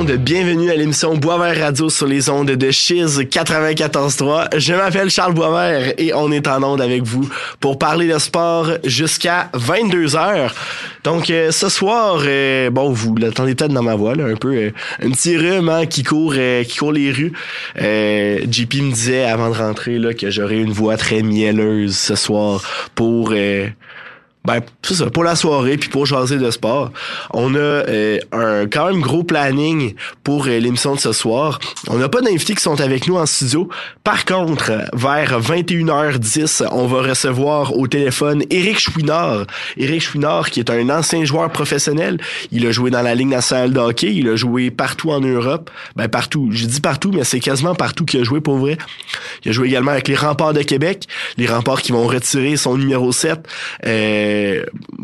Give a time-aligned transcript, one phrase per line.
[0.00, 0.12] monde.
[0.12, 4.58] Bienvenue à l'émission Boisvert Radio sur les ondes de Chiz 94.3.
[4.58, 7.28] Je m'appelle Charles Boisvert et on est en onde avec vous
[7.60, 10.54] pour parler de sport jusqu'à 22 heures.
[11.04, 14.54] Donc euh, ce soir, euh, bon, vous l'attendez peut-être dans ma voix, là, un peu
[14.54, 14.70] euh,
[15.02, 17.32] un petit rhume hein, qui court euh, qui court les rues.
[17.80, 22.14] Euh, JP me disait avant de rentrer là, que j'aurais une voix très mielleuse ce
[22.16, 22.62] soir
[22.94, 23.66] pour euh,
[24.44, 26.90] ben, ça, pour la soirée puis pour jaser de sport.
[27.32, 31.60] On a euh, un quand même gros planning pour euh, l'émission de ce soir.
[31.88, 33.68] On n'a pas d'invités qui sont avec nous en studio.
[34.02, 39.44] Par contre, vers 21h10, on va recevoir au téléphone Éric Chouinard.
[39.76, 42.18] Éric Chouinard, qui est un ancien joueur professionnel.
[42.50, 44.14] Il a joué dans la Ligue nationale de hockey.
[44.14, 45.70] Il a joué partout en Europe.
[45.96, 46.48] Ben, partout.
[46.50, 48.78] Je dis partout, mais c'est quasiment partout qu'il a joué pour vrai.
[49.44, 51.04] Il a joué également avec les Remparts de Québec.
[51.36, 53.38] Les Remparts qui vont retirer son numéro 7.
[53.84, 54.29] Euh,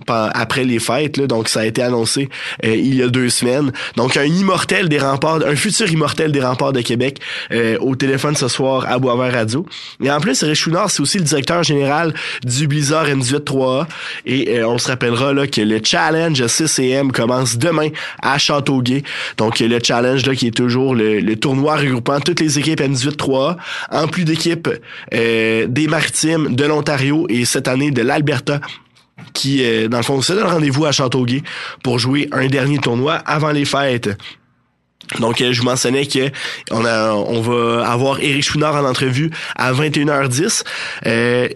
[0.08, 2.28] après les fêtes, là, donc ça a été annoncé
[2.64, 3.72] euh, il y a deux semaines.
[3.96, 7.18] Donc un immortel des remparts, un futur immortel des remparts de Québec
[7.52, 9.66] euh, au téléphone ce soir à Boisvert Radio.
[10.02, 13.86] Et en plus, Richouinard, c'est aussi le directeur général du Blizzard M18-3A.
[14.26, 17.88] Et euh, on se rappellera là que le challenge CCM commence demain
[18.22, 19.02] à Châteauguay.
[19.36, 23.56] Donc le challenge là qui est toujours le, tournoi regroupant toutes les équipes M18-3A,
[23.90, 24.68] en plus d'équipes
[25.14, 28.60] euh, des Maritimes, de l'Ontario et cette année de l'Alberta
[29.36, 31.42] qui, euh, dans le fond, se donne rendez-vous à Châteauguay
[31.82, 34.10] pour jouer un dernier tournoi avant les fêtes.
[35.20, 36.30] Donc, euh, je vous mentionnais que
[36.70, 40.64] on, a, on va avoir Éric Chouinard en entrevue à 21h10.
[41.06, 41.48] Euh,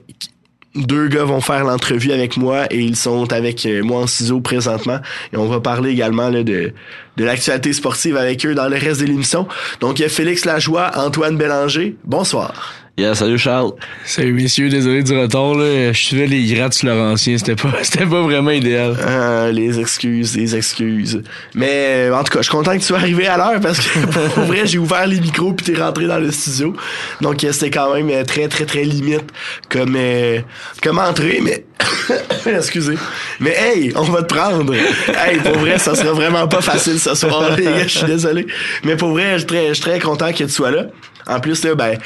[0.76, 4.40] deux gars vont faire l'entrevue avec moi et ils sont avec euh, moi en ciseaux
[4.40, 5.00] présentement.
[5.32, 6.72] Et on va parler également là, de,
[7.16, 9.48] de l'actualité sportive avec eux dans le reste de l'émission.
[9.80, 11.96] Donc, il y a Félix Lajoie, Antoine Bélanger.
[12.04, 12.72] Bonsoir.
[13.00, 13.72] Yeah, salut Charles.
[14.04, 15.90] Salut messieurs, désolé du retard là.
[15.90, 18.94] Je suivais les grattes Laurentiens, c'était pas c'était pas vraiment idéal.
[19.02, 21.22] Ah, les excuses, les excuses.
[21.54, 23.80] Mais euh, en tout cas, je suis content que tu sois arrivé à l'heure parce
[23.80, 26.76] que pour vrai, j'ai ouvert les micros puis t'es rentré dans le studio.
[27.22, 29.32] Donc euh, c'était quand même euh, très très très limite
[29.70, 30.40] comme euh,
[30.82, 31.64] comme entrée, mais
[32.54, 32.98] excusez.
[33.40, 34.74] Mais hey, on va te prendre.
[34.74, 37.82] Hey, pour vrai, ça sera vraiment pas facile ce soir, les gars.
[37.84, 38.46] Je suis désolé.
[38.84, 40.84] Mais pour vrai, je suis très, je suis très content que tu sois là.
[41.26, 41.98] En plus là, ben,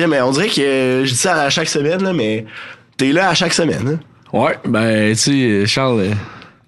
[0.00, 2.44] mais on dirait que euh, je dis ça à chaque semaine là, mais
[2.96, 3.88] t'es là à chaque semaine.
[3.88, 3.98] Hein?
[4.32, 6.12] Ouais, ben tu sais, Charles, euh,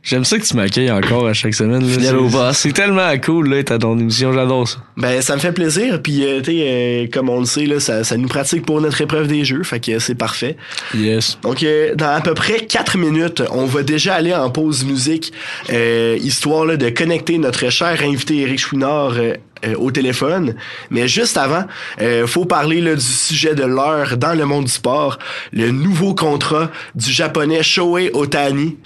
[0.06, 1.82] j'aime ça que tu m'accueilles encore à chaque semaine.
[1.82, 1.88] là.
[1.92, 2.56] Fidèle C'est- au boss.
[2.56, 4.78] C'est tellement cool là, t'as ton émission, j'adore ça.
[4.96, 8.02] Ben ça me fait plaisir puis euh, tu euh, comme on le sait là ça,
[8.04, 10.56] ça nous pratique pour notre épreuve des jeux fait que euh, c'est parfait.
[10.94, 11.36] Yes.
[11.42, 15.32] Donc euh, dans à peu près 4 minutes, on va déjà aller en pause musique
[15.70, 19.34] euh, histoire là, de connecter notre cher invité Eric Chouinard euh,
[19.66, 20.54] euh, au téléphone.
[20.90, 21.64] Mais juste avant,
[22.00, 25.18] euh, faut parler là, du sujet de l'heure dans le monde du sport,
[25.52, 28.76] le nouveau contrat du japonais Shohei Otani.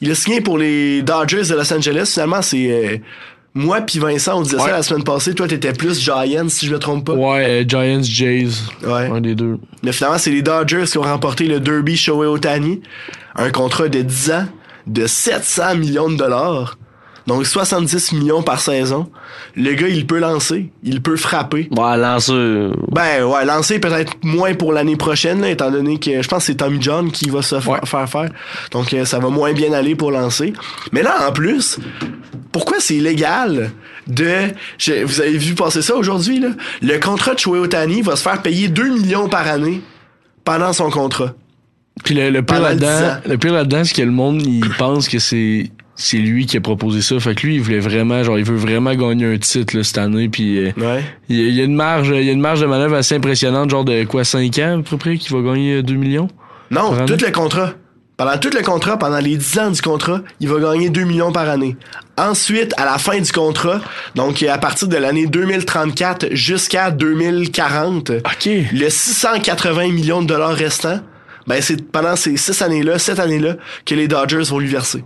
[0.00, 2.10] Il a signé pour les Dodgers de Los Angeles.
[2.12, 2.98] Finalement, c'est euh,
[3.54, 5.34] moi puis Vincent, on disait ça la semaine passée.
[5.34, 7.14] Toi, t'étais plus Giants, si je me trompe pas.
[7.14, 8.50] Ouais, euh, Giants, Jays.
[8.82, 9.08] Ouais.
[9.10, 9.58] Un des deux.
[9.82, 12.80] Mais finalement, c'est les Dodgers qui ont remporté le Derby Shohei Otani.
[13.36, 14.46] Un contrat de 10 ans
[14.86, 16.76] de 700 millions de dollars.
[17.26, 19.08] Donc 70 millions par saison.
[19.56, 21.68] Le gars, il peut lancer, il peut frapper.
[21.70, 22.72] Ouais, lanceur.
[22.92, 26.44] Ben ouais, lancer peut-être moins pour l'année prochaine, là, étant donné que je pense que
[26.46, 27.78] c'est Tommy John qui va se Ouais.
[27.86, 28.28] faire faire.
[28.72, 30.52] Donc euh, ça va moins bien aller pour lancer.
[30.92, 31.78] Mais là, en plus,
[32.52, 33.70] pourquoi c'est illégal
[34.06, 34.28] de...
[34.76, 36.48] je- vous avez vu passer ça aujourd'hui, là?
[36.82, 39.80] Le contrat de Shohei Otani va se faire payer 2 millions par année
[40.44, 41.32] pendant son contrat.
[42.04, 43.16] Puis le, le pire là-dedans, 10 ans.
[43.26, 46.60] le pire là-dedans, c'est que le monde, il pense que c'est c'est lui qui a
[46.60, 47.18] proposé ça.
[47.20, 49.98] Fait que lui, il voulait vraiment, genre, il veut vraiment gagner un titre là, cette
[49.98, 50.28] année.
[50.28, 51.02] Puis euh, Ouais.
[51.28, 53.84] il y, a- une marge, il y a une marge de manœuvre assez impressionnante, genre
[53.84, 56.28] de quoi 5 ans à peu près, qu'il va gagner euh, 2 millions?
[56.70, 57.74] Non, tout le contrat.
[58.16, 61.32] Pendant tout le contrat, pendant les 10 ans du contrat, il va gagner 2 millions
[61.32, 61.76] par année.
[62.16, 63.80] Ensuite, à la fin du contrat,
[64.14, 68.48] donc à partir de l'année 2034 jusqu'à 2040, Ok.
[68.72, 71.00] le 680 millions de dollars restants,
[71.46, 75.04] ben c'est pendant ces six années-là, cette année-là, que les Dodgers vont lui verser.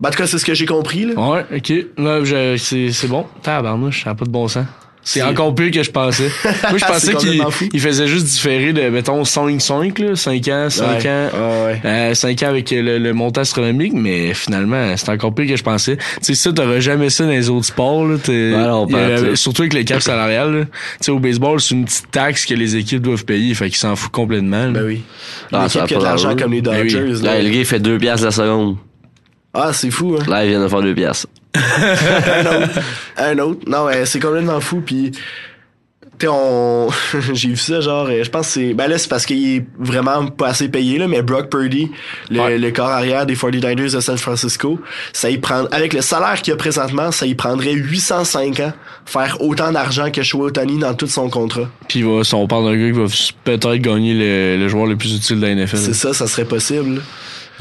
[0.00, 1.14] Ben, en tout cas, c'est ce que j'ai compris, là.
[1.14, 1.72] Ouais, ok.
[1.98, 3.26] Là, je- c'est, c'est bon.
[3.42, 4.64] Tabarnouche, ça n'a pas de bon sens.
[5.02, 6.30] C'est C'est- encore pire que je pensais.
[6.44, 10.14] Moi, je pensais qu'il faisait juste différer de, mettons, 5-5, là.
[10.14, 11.08] 5 ans, 5 Ouais.
[11.10, 11.28] ans.
[11.32, 11.80] Ah ouais.
[11.86, 15.62] Euh, 5 ans avec le, le montant astronomique, mais finalement, c'est encore pire que je
[15.62, 15.96] pensais.
[15.96, 18.16] Tu sais, ça, t'auras jamais ça dans les autres sports, là.
[18.28, 20.64] Non, a- surtout avec les caps salariales, là.
[20.64, 20.70] Tu
[21.00, 23.96] sais, au baseball, c'est une petite taxe que les équipes doivent payer, fait qu'ils s'en
[23.96, 24.70] foutent complètement, là.
[24.72, 25.00] Ben oui.
[25.50, 26.92] Ah, Une ça équipe a qui a de pas l'argent comme les Ben oui.
[26.92, 27.42] Dodgers, Là, là.
[27.42, 28.76] le gars, il fait 2 piastres la seconde.
[29.54, 30.24] Ah, c'est fou, hein.
[30.28, 31.26] Là, il vient de faire 2 piastres.
[31.54, 32.80] un autre.
[33.16, 33.60] Un autre.
[33.66, 34.80] Non, ouais, c'est complètement fou.
[34.84, 35.10] Puis
[36.18, 36.88] tu sais, on,
[37.32, 39.64] j'ai vu ça, genre, euh, je pense que c'est, ben là, c'est parce qu'il est
[39.78, 41.90] vraiment pas assez payé, là, mais Brock Purdy,
[42.30, 42.58] le, Ouais.
[42.58, 44.78] le corps arrière des 49ers de San Francisco,
[45.14, 48.72] ça y prend, avec le salaire qu'il a présentement, ça y prendrait 805 ans
[49.06, 51.70] faire autant d'argent que Shohei Ohtani dans tout son contrat.
[51.88, 53.06] Puis va, si on parle d'un gars qui va
[53.44, 55.78] peut-être gagner le, le joueur le plus utile de la NFL.
[55.78, 57.00] C'est ça, ça serait possible.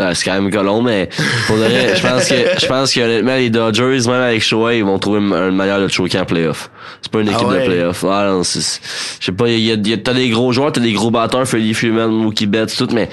[0.02, 1.10] Ah, c'est quand même colon, mais
[1.48, 4.78] pour de vrai, je pense que je pense que honnêtement, les Dodgers, même avec Shohei,
[4.80, 6.70] ils vont trouver une manière de te choquer en playoff.
[7.02, 7.60] C'est pas une Ah équipe ouais?
[7.60, 8.06] de playoff.
[8.10, 10.72] Ah non, je sais pas, il y a, il y a- t'as des gros joueurs,
[10.72, 13.10] t'as des gros batteurs, Freddie Freeman, Mookie Betts, tout, mais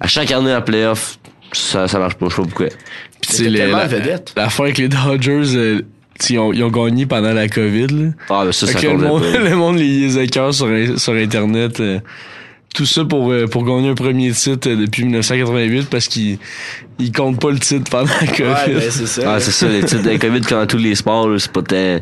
[0.00, 1.18] à chaque année en playoff,
[1.52, 2.66] ça, ça marche pas, je sais pas pourquoi.
[3.20, 4.18] Tu sais, tellement la-.
[4.36, 5.80] L'affaire avec les Dodgers, euh,
[6.18, 7.86] tu sais, ils, ont, ils ont gagné pendant la COVID.
[7.88, 8.08] Là.
[8.30, 11.78] Ah, mais ça, ça que le monde, le monde les écœure sur, sur Internet.
[11.80, 11.98] euh,
[12.74, 16.38] tout ça pour, euh, pour gagner un premier titre euh, depuis 1988 parce qu'ils
[16.98, 18.42] ils comptent pas le titre pendant la COVID.
[18.42, 19.34] Ouais, ben, c'est ça.
[19.34, 21.52] Ah, c'est ça, les titres de la COVID, comme dans tous les sports, là, c'est
[21.52, 22.00] pas tant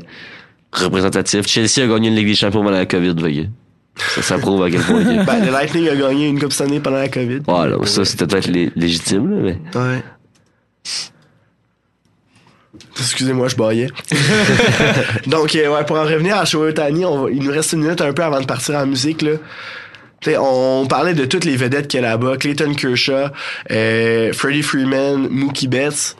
[0.72, 1.46] représentatif.
[1.46, 3.48] Chelsea a gagné une Ligue des Champions pendant la COVID, voyez.
[3.96, 5.00] Ça, ça prouve à quel point.
[5.02, 7.40] il est- Ben, le Lightning a gagné une coupe cette année pendant la COVID.
[7.48, 9.78] Ouais, là, ça, c'était peut-être lé- légitime, là, mais.
[9.78, 10.02] Ouais.
[12.98, 13.88] Excusez-moi, je baillais.
[15.26, 18.12] Donc, euh, ouais, pour en revenir à on va- il nous reste une minute un
[18.12, 19.32] peu avant de partir en musique, là.
[20.20, 22.36] T'sais, on parlait de toutes les vedettes qu'il y a là-bas.
[22.36, 23.28] Clayton Kershaw,
[23.70, 26.16] euh, Freddie Freeman, Mookie Betts.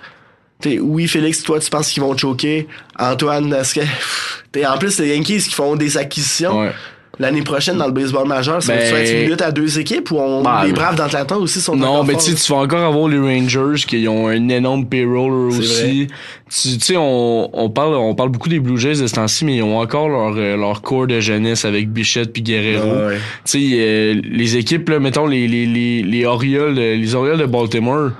[0.61, 2.67] T'sais, oui, Félix, toi, tu penses qu'ils vont choquer.
[2.99, 3.81] Antoine, est-ce
[4.67, 6.73] en plus, les Yankees qui font des acquisitions Ouais.
[7.21, 10.11] L'année prochaine dans le baseball majeur, ça Ben- va être une lutte à deux équipes
[10.11, 12.59] ou on, Ben, les Braves d'Atlanta aussi sont Non, mais forts, tu sais, tu vas
[12.59, 16.09] encore avoir les Rangers qui ont un énorme payroll aussi.
[16.49, 19.57] Tu sais, on, on parle on parle beaucoup des Blue Jays de ce temps-ci, mais
[19.57, 22.89] ils ont encore leur, euh, leur corps de jeunesse avec Bichette puis Guerrero.
[23.09, 23.19] Ouais.
[23.45, 27.47] Tu sais, euh, les équipes, là, mettons les, les, les, les Orioles, les Orioles de
[27.47, 28.11] Baltimore.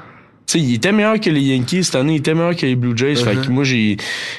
[0.51, 2.75] Tu sais, ils étaient meilleurs que les Yankees cette année, ils étaient meilleurs que les
[2.75, 3.15] Blue Jays.
[3.17, 3.47] Fait Uh-huh.
[3.47, 3.97] que moi, j'ai,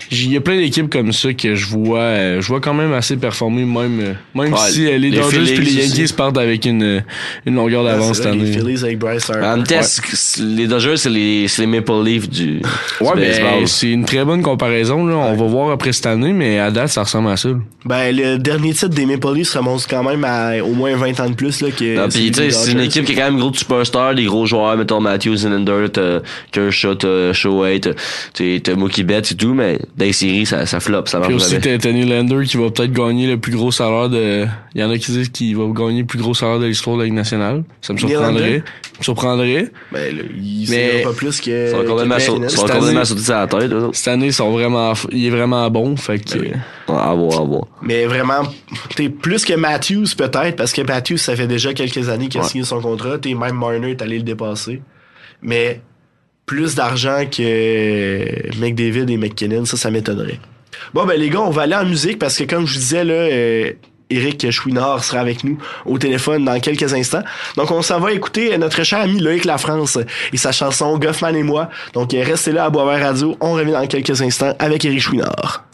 [0.10, 2.74] j'ai, il y a plein d'équipes comme ça que je vois, euh, je vois quand
[2.74, 6.00] même assez performer, même, même Ouais, si euh, les, les Dodgers puis les aussi.
[6.02, 7.04] Yankees partent avec une,
[7.46, 8.44] une longueur Ouais, d'avance cette année.
[8.44, 9.46] Les Phillies avec Bryce Harper.
[9.46, 12.62] En temps, c'est- les Dodgers, c'est les, c'est les Maple Leafs du, du
[13.00, 13.60] Ouais, baseball.
[13.60, 15.16] ben, c'est une très bonne comparaison, là.
[15.16, 17.50] On va voir après cette année, mais à date, ça ressemble à ça.
[17.86, 21.30] Ben, le dernier titre des Maple Leafs remonte quand même à au moins 20 ans
[21.30, 23.16] de plus, là, que Non, celui pis tu sais, des c'est une équipe qui a
[23.16, 26.20] quand même gros de superstars, des gros joueurs, mettons Matthews, Zillander, t'as
[26.52, 27.92] Kershaw, t'as Shohei, t'as
[28.34, 31.34] t'as- t'as Mookie Betts et tout, mais dans les séries, ça, ça flop, ça Puis
[31.34, 31.78] marche aussi, jamais.
[31.78, 34.46] t'as Tony Lander qui va peut-être gagner le plus gros salaire de.
[34.76, 36.96] Il y en a qui disent qu'il va gagner le plus gros salaire de l'histoire
[36.98, 37.64] de la Ligue nationale.
[37.82, 38.64] Ça me surprendrait.
[38.84, 39.72] Ça me surprendrait.
[39.92, 41.70] Ben, là, il Mais- pas plus que.
[41.72, 42.50] Ça va complètement que sauter- McKinnon.
[42.50, 43.72] ça va cette complètement année- sauter sa tête.
[43.94, 45.96] Cette année, ils sont vraiment, il est vraiment bon.
[45.98, 46.38] Fait que.
[46.38, 46.52] Ben oui.
[46.94, 47.64] À voir, à voir.
[47.82, 48.42] Mais vraiment,
[48.96, 52.44] t'es plus que Matthews, peut-être, parce que Matthews, ça fait déjà quelques années qu'il a
[52.44, 52.50] Ouais.
[52.50, 53.18] signé son contrat.
[53.18, 54.82] T'es même Marner est allé le dépasser.
[55.42, 55.82] Mais
[56.52, 60.38] plus d'argent que McDavid et McKinnon, ça, ça m'étonnerait.
[60.94, 63.06] Bon, ben, les gars, on va aller en musique parce que, comme je vous disais,
[63.06, 63.72] là, euh,
[64.10, 67.24] Eric Chouinard sera avec nous au téléphone dans quelques instants.
[67.56, 69.98] Donc, on s'en va écouter notre cher ami Loïc Lafrance
[70.34, 71.70] et sa chanson Goffman et moi.
[71.94, 73.38] Donc, euh, restez là à Boisvert Radio.
[73.40, 75.71] On revient dans quelques instants avec Eric Chouinard.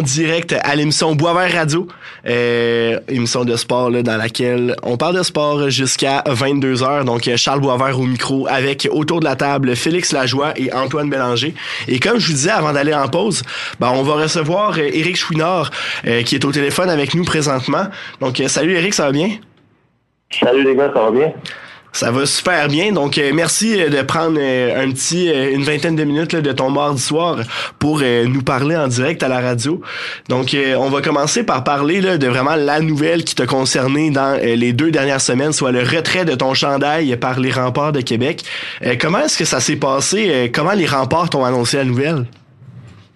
[0.00, 1.86] Direct à l'émission Boisvert Radio,
[2.26, 7.04] euh, émission de sport là, dans laquelle on parle de sport jusqu'à 22h.
[7.04, 11.54] Donc Charles Boisvert au micro avec autour de la table Félix Lajoie et Antoine Bélanger.
[11.88, 13.42] Et comme je vous disais avant d'aller en pause,
[13.80, 15.70] ben, on va recevoir euh, Éric Chouinard
[16.06, 17.84] euh, qui est au téléphone avec nous présentement.
[18.20, 19.30] Donc euh, salut Éric, ça va bien?
[20.30, 21.32] Salut les gars, ça va bien?
[21.92, 22.90] Ça va super bien.
[22.92, 27.40] Donc, euh, merci euh, de prendre euh, une vingtaine de minutes de ton mardi soir
[27.78, 29.80] pour nous parler en direct à la radio.
[30.28, 34.72] Donc, on va commencer par parler de vraiment la nouvelle qui t'a concerné dans les
[34.72, 38.44] deux dernières semaines, soit le retrait de ton chandail par les remparts de Québec.
[39.00, 40.50] Comment est-ce que ça s'est passé?
[40.54, 42.26] Comment les remparts t'ont annoncé la nouvelle?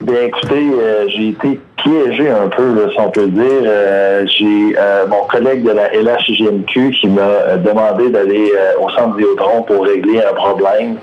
[0.01, 3.63] Bien, écoutez, euh, j'ai été piégé un peu, là, si on peut dire.
[3.65, 8.91] Euh, j'ai euh, mon collègue de la LHJMQ qui m'a euh, demandé d'aller euh, au
[8.91, 10.99] centre Vidéotron pour régler un problème.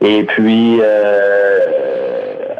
[0.00, 1.58] Et puis, euh,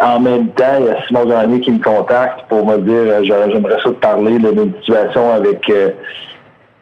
[0.00, 3.78] en même temps, il y a Simon Gagné qui me contacte pour me dire j'aimerais
[3.82, 5.68] ça te parler d'une situation avec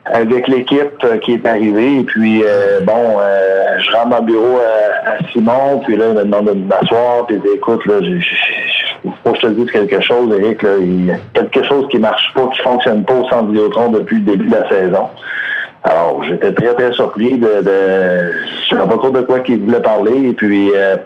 [0.05, 2.01] avec l'équipe euh, qui est arrivée.
[2.01, 6.07] Et puis, euh, bon, euh, je rentre dans le bureau à, à Simon, puis là,
[6.09, 9.71] il me demande de m'asseoir, puis écoute, là, j'ai- j'ai- faut que je te dise
[9.71, 13.15] quelque chose, Eric, là, il y a quelque chose qui marche pas, qui fonctionne pas
[13.15, 15.09] au centre Vidéotron depuis le début de la saison.
[15.85, 17.63] Alors, j'étais très, très surpris de...
[17.63, 18.33] de
[18.69, 20.71] je ne pas trop de quoi qu'il voulait parler, et puis...
[20.75, 20.97] euh,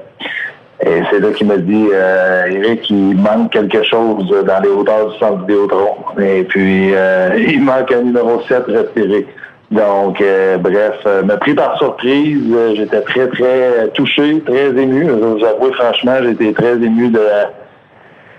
[0.85, 5.11] et c'est là qu'il m'a dit, euh, Eric, il manque quelque chose dans les hauteurs
[5.11, 5.97] du centre Vidéotron.
[6.21, 9.27] Et puis, euh, il manque un numéro 7 retiré.
[9.71, 12.41] Donc, euh, bref, euh, m'a pris par surprise.
[12.53, 15.07] Euh, J'étais très, très touché, très ému.
[15.07, 17.21] Je vais vous avouer, franchement, j'étais très ému de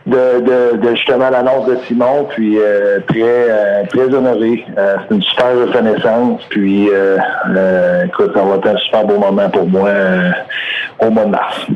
[0.06, 4.64] de, de, justement l'annonce de Simon, puis euh, très euh, très honoré.
[4.78, 6.90] C'est une super reconnaissance, puis
[8.06, 9.90] écoute, ça va être un super beau moment pour moi
[11.02, 11.68] au mois de mars.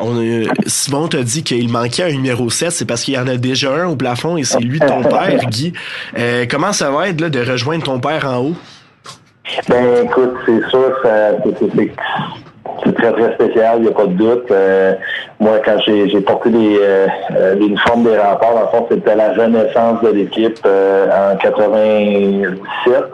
[0.00, 3.26] On, euh, Simon t'a dit qu'il manquait un numéro 7, c'est parce qu'il y en
[3.26, 5.72] a déjà un au plafond et c'est lui ton père, Guy.
[6.18, 8.54] Euh, comment ça va être là, de rejoindre ton père en haut?
[9.68, 14.50] Ben écoute, c'est sûr c'est- très très spécial, il n'y a pas de doute.
[14.50, 14.94] Euh,
[15.38, 20.08] moi, quand j'ai porté les, euh, euh, l'uniforme des remparts, fond, c'était la renaissance de
[20.10, 23.04] l'équipe en 97.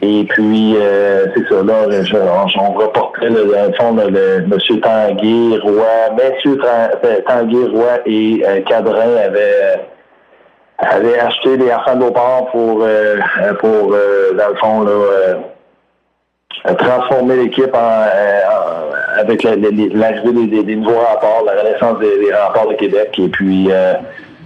[0.00, 4.80] Et puis, euh, c'est ça, là, on, on là, dans le fond, là, le, M.
[4.80, 5.84] Tanguy, Roy,
[6.44, 7.22] M.
[7.26, 9.80] Tanguy, Roy et euh, Cadrin avaient
[10.78, 13.16] avaient acheté des enfants de Beauport pour, euh,
[13.58, 15.34] pour euh, dans le fond, là, euh,
[16.68, 21.98] euh, transformer l'équipe en, euh, avec la- la- l'arrivée des, des- nouveaux rapports, la renaissance
[21.98, 23.12] des, des rapports de Québec.
[23.18, 23.94] Et puis, euh,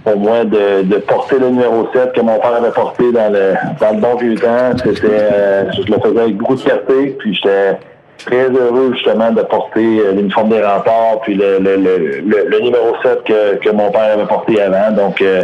[0.03, 3.53] pour moi, de, de porter le numéro 7 que mon père avait porté dans le,
[3.79, 7.15] dans le bon vieux temps, c'était, euh, je le faisais avec beaucoup de fierté.
[7.19, 7.77] Puis, j'étais
[8.25, 12.95] très heureux, justement, de porter euh, l'uniforme des remparts, puis le, le, le, le, numéro
[13.01, 14.91] 7 que, que mon père avait porté avant.
[14.91, 15.43] Donc, euh,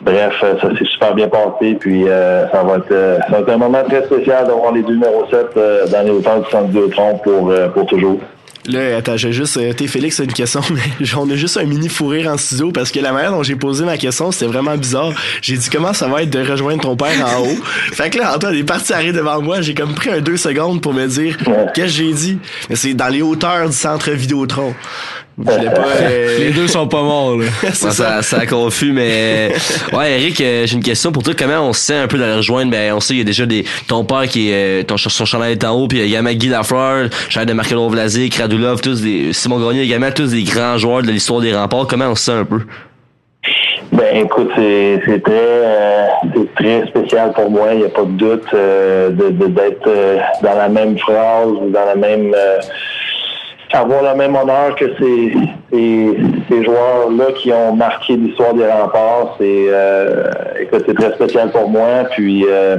[0.00, 1.76] bref, euh, ça s'est super bien passé.
[1.78, 4.82] Puis, euh, ça, va être, euh, ça va être un moment très spécial d'avoir les
[4.82, 8.18] deux numéros 7 euh, dans les hauteurs du centre Vidéotron pour, euh, pour toujours.
[8.66, 9.56] Là, attends, j'ai juste.
[9.56, 12.36] Euh, T'es Félix, c'est une question, mais on a juste un mini fou rire en
[12.36, 15.12] studio parce que la manière dont j'ai posé ma question, c'était vraiment bizarre.
[15.40, 17.56] J'ai dit comment ça va être de rejoindre ton père en haut?
[17.92, 19.60] Fait que là, Antoine est parti arrêter devant moi.
[19.62, 21.36] J'ai comme pris un deux secondes pour me dire
[21.74, 22.38] qu'est-ce que j'ai dit?
[22.70, 24.74] Mais c'est dans les hauteurs du centre Vidéotron.
[25.44, 25.52] Pas.
[25.52, 27.46] euh, Les deux sont pas morts, là.
[27.62, 27.90] Ouais, ça.
[27.90, 29.50] ça, ça a confus, mais
[29.92, 31.32] ouais, Eric, euh, j'ai une question pour toi.
[31.36, 32.70] Comment on se sent un peu de la rejoindre?
[32.70, 35.24] Ben, on sait il y a déjà des ton père qui est euh, ton son
[35.24, 38.34] chandail est en haut, puis il y a également Guy Lafleur, chandail de Marcelo Vlasic,
[38.36, 41.86] Radulov, tous des Simon Gagné également, tous des grands joueurs de l'histoire des remparts.
[41.86, 42.60] Comment on se sent un peu?
[43.92, 48.02] Ben écoute, c'est c'est très euh, c'est très spécial pour moi, il n'y a pas
[48.04, 52.32] de doute euh, de de- d'être euh, dans la même phrase ou dans la même
[52.34, 52.58] euh,
[53.74, 55.34] avoir le même honneur que ces,
[55.72, 56.16] ces,
[56.48, 59.36] ces joueurs-là qui ont marqué l'histoire des remparts.
[59.38, 60.30] C'est euh,
[60.70, 62.04] c'est très spécial pour moi.
[62.10, 62.76] Puis euh,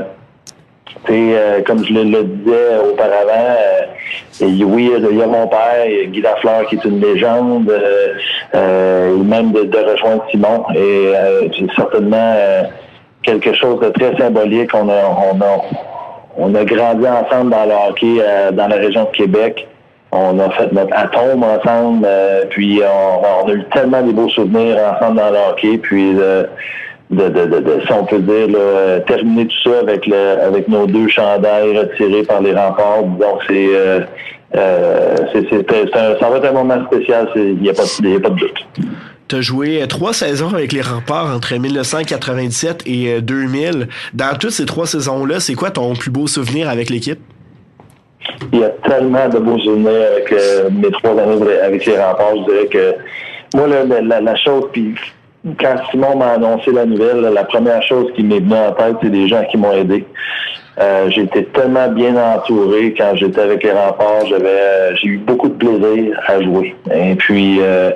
[1.10, 6.22] euh, comme je le, disais auparavant, euh, et oui, il y a mon père, Guy
[6.22, 8.14] Lafleur qui est une légende, euh,
[8.56, 10.64] euh, même de, de rejoindre Simon.
[10.76, 12.64] Et euh, c'est certainement euh,
[13.24, 14.72] quelque chose de très symbolique.
[14.74, 15.62] On a, on a,
[16.38, 18.22] on a grandi ensemble dans le hockey
[18.54, 19.68] dans la région de Québec.
[20.16, 24.78] On a fait notre atome ensemble, euh, puis on, a eu tellement de beaux souvenirs
[24.78, 26.44] ensemble dans le hockey, puis euh,
[27.10, 30.40] de, de, de, de, si on peut dire, là, euh, terminer tout ça avec le,
[30.42, 33.04] avec nos deux chandails retirés par les remparts.
[33.04, 34.02] Donc c'est euh,
[34.56, 38.36] euh, c'est, un, ça va être un moment spécial, il n'y a, a pas de
[38.36, 38.68] doute.
[39.28, 43.88] T'as joué euh, trois saisons avec les remparts entre 1997 et euh, 2000.
[44.14, 47.20] Dans toutes ces trois saisons-là, c'est quoi ton plus beau souvenir avec l'équipe?
[48.52, 52.36] Il y a tellement de beaux souvenirs avec euh, mes trois années avec les remparts.
[52.38, 52.96] Je dirais que
[53.56, 54.96] moi, la, la, la chose, puis
[55.60, 59.10] quand Simon m'a annoncé la nouvelle, la première chose qui m'est venue en tête, c'est
[59.10, 60.06] des gens qui m'ont aidé.
[60.80, 64.26] Euh, été tellement bien entouré quand j'étais avec les remparts.
[64.28, 66.76] J'avais, euh, j'ai eu beaucoup de plaisir à jouer.
[66.92, 67.92] Et puis, euh,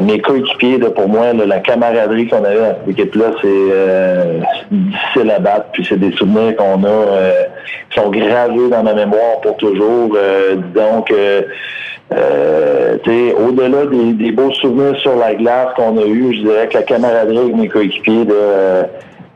[0.00, 5.66] mes coéquipiers, pour moi, la camaraderie qu'on avait dans cette équipe-là, c'est difficile à battre.
[5.72, 7.04] Puis c'est des souvenirs qu'on a
[7.90, 10.16] qui sont gravés dans ma mémoire pour toujours.
[13.02, 16.84] T'sais, au-delà des, beaux souvenirs sur la glace qu'on a eu, je dirais que la
[16.84, 18.24] camaraderie avec mes coéquipiers,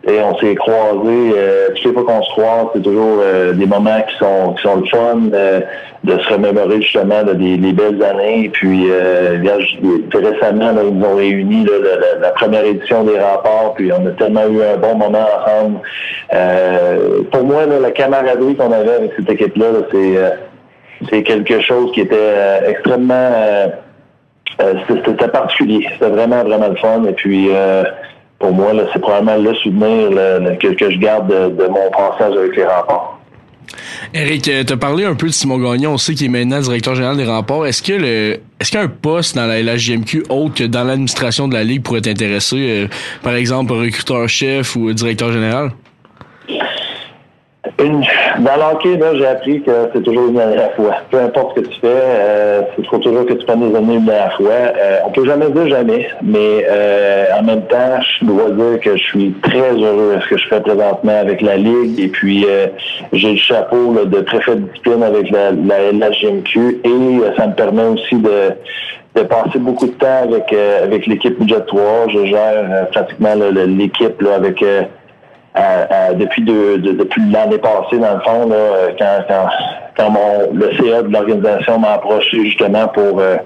[0.09, 3.67] t'sais, on s'est croisés, euh, toutes les fois qu'on se croise, c'est toujours euh, des
[3.67, 5.61] moments qui sont qui sont le fun, euh,
[6.05, 8.50] de se remémorer justement des, belles années.
[8.53, 9.38] Puis euh,
[10.12, 11.67] récemment, ils nous ont réunis
[12.21, 15.81] la, première édition des rapports, puis on a tellement eu un bon moment ensemble.
[17.31, 20.16] Pour moi, la camaraderie qu'on avait avec cette équipe-là, là, c'est
[21.11, 22.35] c'est quelque chose qui était
[22.66, 23.33] extrêmement
[24.88, 25.87] c'était particulier.
[25.92, 27.05] C'était vraiment, vraiment le fun.
[27.05, 27.49] Et puis
[28.38, 32.37] pour moi, c'est probablement le souvenir là, là, que, je garde de, de mon passage
[32.37, 33.18] avec les remparts.
[34.14, 36.94] Eric, tu as parlé un peu de Simon Gagnon, on sait qu'il est maintenant directeur
[36.94, 37.66] général des remparts.
[37.66, 41.64] Est-ce que le est-ce qu'un poste dans la LHJMQ autre que dans l'administration de la
[41.64, 42.57] Ligue pourrait t'intéresser?
[42.57, 42.88] euh,
[43.22, 45.72] par exemple, recruteur-chef ou directeur général?
[47.81, 48.05] Une,
[48.38, 50.94] dans l'hockey, j'ai appris que c'est toujours une dernière fois.
[51.11, 53.97] Peu importe ce que tu fais, euh, il faut toujours que tu prennes des années
[53.97, 54.47] une dernière fois.
[54.51, 58.97] Euh, on peut jamais dire jamais, mais euh, en même temps, je dois dire que
[58.97, 61.99] je suis très heureux de ce que je fais présentement avec la Ligue.
[61.99, 62.68] Et puis, euh,
[63.12, 67.85] j'ai le chapeau de préfet de discipline avec la, la et euh, ça me permet
[67.85, 71.83] aussi de passer beaucoup de temps avec avec l'équipe budget 3.
[72.12, 74.62] Je gère pratiquement l'équipe avec
[75.59, 79.49] à- à- depuis de, de- depuis l'année passée, dans le fond, là, euh, quand, quand,
[79.97, 83.37] quand mon, le CA de l'organisation m'a approché justement pour euh, euh,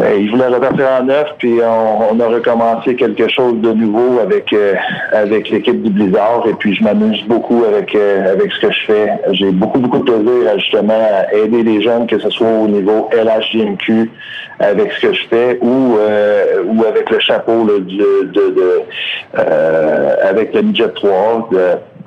[0.00, 4.52] il voulait repartir en neuf, puis on, on a recommencé quelque chose de nouveau avec
[4.52, 4.74] euh,
[5.12, 8.80] avec l'équipe du Blizzard, et puis je m'amuse beaucoup avec euh, avec ce que je
[8.86, 9.08] fais.
[9.32, 13.08] J'ai beaucoup beaucoup de plaisir justement à aider les jeunes, que ce soit au niveau
[13.12, 14.10] LHJMQ
[14.58, 18.82] avec ce que je fais, ou euh, ou avec le chapeau là, de, de,
[19.38, 21.48] euh, avec le midget 3.
[21.52, 21.58] de-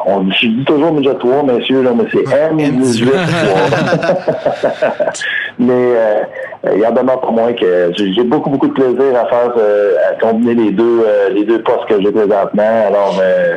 [0.05, 5.07] on dit, je dis toujours midget 3, messieurs, là, mais c'est M18 3.
[5.59, 6.23] mais euh,
[6.75, 9.93] il y en demeure pour moi que j'ai beaucoup, beaucoup de plaisir à faire, euh,
[10.11, 12.85] à combiner les deux, euh, les deux postes que j'ai présentement.
[12.87, 13.55] Alors, euh,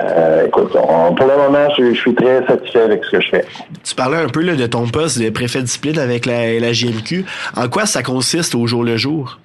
[0.00, 3.28] euh, écoute, on- pour le moment, je, je suis très satisfait avec ce que je
[3.30, 3.44] fais.
[3.84, 6.72] Tu parlais un peu là, de ton poste de préfet de discipline avec la, la
[6.72, 7.24] JMQ.
[7.56, 9.38] En quoi ça consiste au jour le jour?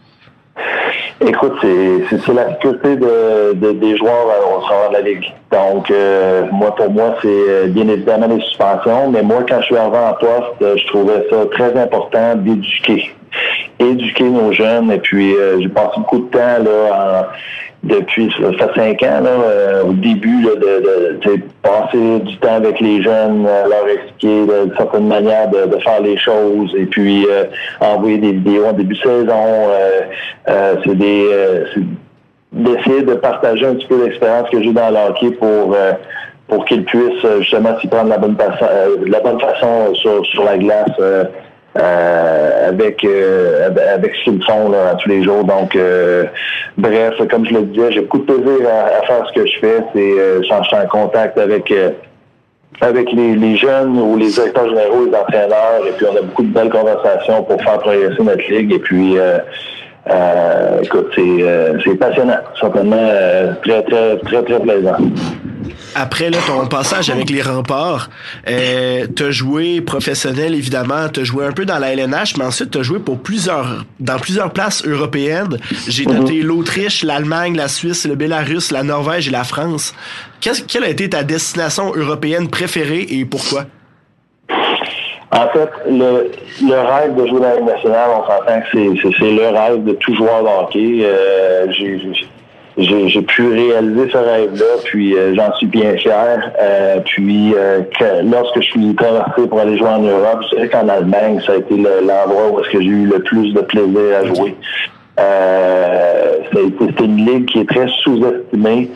[1.21, 5.33] Écoute, c'est- la sécurité de, de- des joueurs euh, au travers de la Ligue.
[5.51, 9.65] Donc, euh, moi, pour moi, c'est euh, bien évidemment les suspensions, mais moi, quand je
[9.67, 13.11] suis arrivé en poste, je trouvais ça très important d'éduquer.
[13.79, 14.91] Éduquer nos jeunes.
[14.91, 17.25] Et puis, euh, j'ai passé beaucoup de temps là, en-
[17.83, 22.35] depuis, ça fait cinq ans, là, euh, au début, là, de, de, sais, passer du
[22.37, 26.17] temps avec les jeunes, euh, leur expliquer de, de certaines manières de, de faire les
[26.17, 27.43] choses, et puis euh,
[27.81, 29.29] envoyer des vidéos en début de saison.
[29.69, 30.01] euh,
[30.49, 31.27] euh, c'est des
[32.53, 35.75] d'essayer de partager un petit peu l'expérience que j'ai dans le hockey pour
[36.47, 40.57] pour qu'ils puissent justement s'y prendre la bonne de la bonne façon sur, sur la
[40.57, 40.89] glace
[41.77, 45.43] euh, avec euh, avec ce qu'ils font là, tous les jours.
[45.43, 46.25] Donc euh,
[46.77, 49.77] bref, comme je le disais, j'ai beaucoup de plaisir à, faire ce que je fais.
[49.93, 51.91] C'est euh, je suis en contact avec euh,
[52.81, 56.53] avec les, jeunes ou les directeurs généraux, les entraîneurs, et puis on a beaucoup de
[56.53, 58.73] belles conversations pour faire progresser notre ligue.
[58.73, 62.33] Et puis, euh, écoute, c'est passionnant,
[62.63, 64.97] euh, très, très, très, très plaisant.
[65.97, 68.09] Après là, ton passage avec les remparts,
[68.49, 72.83] euh, t'as joué professionnel évidemment, t'as joué un peu dans la LNH, mais ensuite t'as
[72.83, 75.57] joué pour plusieurs, dans plusieurs places européennes.
[75.87, 79.93] J'ai noté l'Autriche, l'Allemagne, la Suisse, le Bélarus, la Norvège et la France.
[80.41, 83.65] Qu'est-ce- quelle a été ta destination européenne préférée et pourquoi?
[85.31, 86.31] En fait, le,
[86.61, 89.93] le rêve de jouer dans la Ligue nationale, on s'entend que c'est- le rêve de
[89.93, 90.99] tout joueur de hockey.
[91.03, 91.99] Euh, j'ai-
[92.77, 96.51] j'ai- pu réaliser ce rêve-là, puis euh, j'en suis bien fier.
[96.61, 100.69] Euh, puis euh, que- lorsque je suis traversé pour aller jouer en Europe, je dirais
[100.69, 103.61] qu'en Allemagne, ça a été le- l'endroit où est-ce que j'ai eu le plus de
[103.61, 104.55] plaisir à jouer.
[105.17, 108.89] Euh, c'est une ligue qui est très sous-estimée.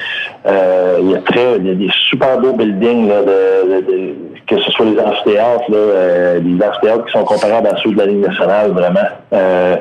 [0.45, 3.91] Euh, il y a très, il y a des super beaux buildings là, de, de-
[3.91, 4.15] de-
[4.49, 7.97] que ce soit les amphithéâtres, là, euh, les amphithéâtres qui sont comparables à ceux de
[7.97, 8.99] la Ligue nationale, vraiment,
[9.33, 9.75] euh,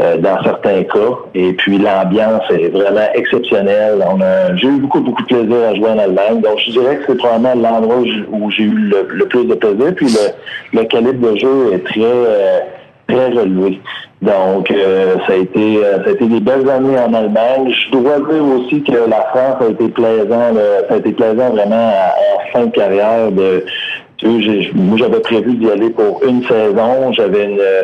[0.00, 1.12] euh, dans certains cas.
[1.34, 4.04] Et puis l'ambiance est vraiment exceptionnelle.
[4.08, 6.40] On a, j'ai eu beaucoup, beaucoup de plaisir à jouer en Allemagne.
[6.40, 9.92] Donc je dirais que c'est probablement l'endroit où j'ai- eu le, plus de plaisir.
[9.96, 12.58] Puis le, le calibre de jeu est très euh,
[13.08, 13.80] très relevé.
[14.22, 17.72] Donc, euh, ça, a été, euh, ça a été des belles années en Allemagne.
[17.72, 20.54] Je dois dire aussi que la France a été plaisant,
[20.88, 23.32] ça a été plaisant vraiment à, à fin de carrière.
[23.32, 23.64] De,
[24.24, 27.12] moi, j'avais prévu d'y aller pour une saison.
[27.12, 27.82] J'avais une, euh,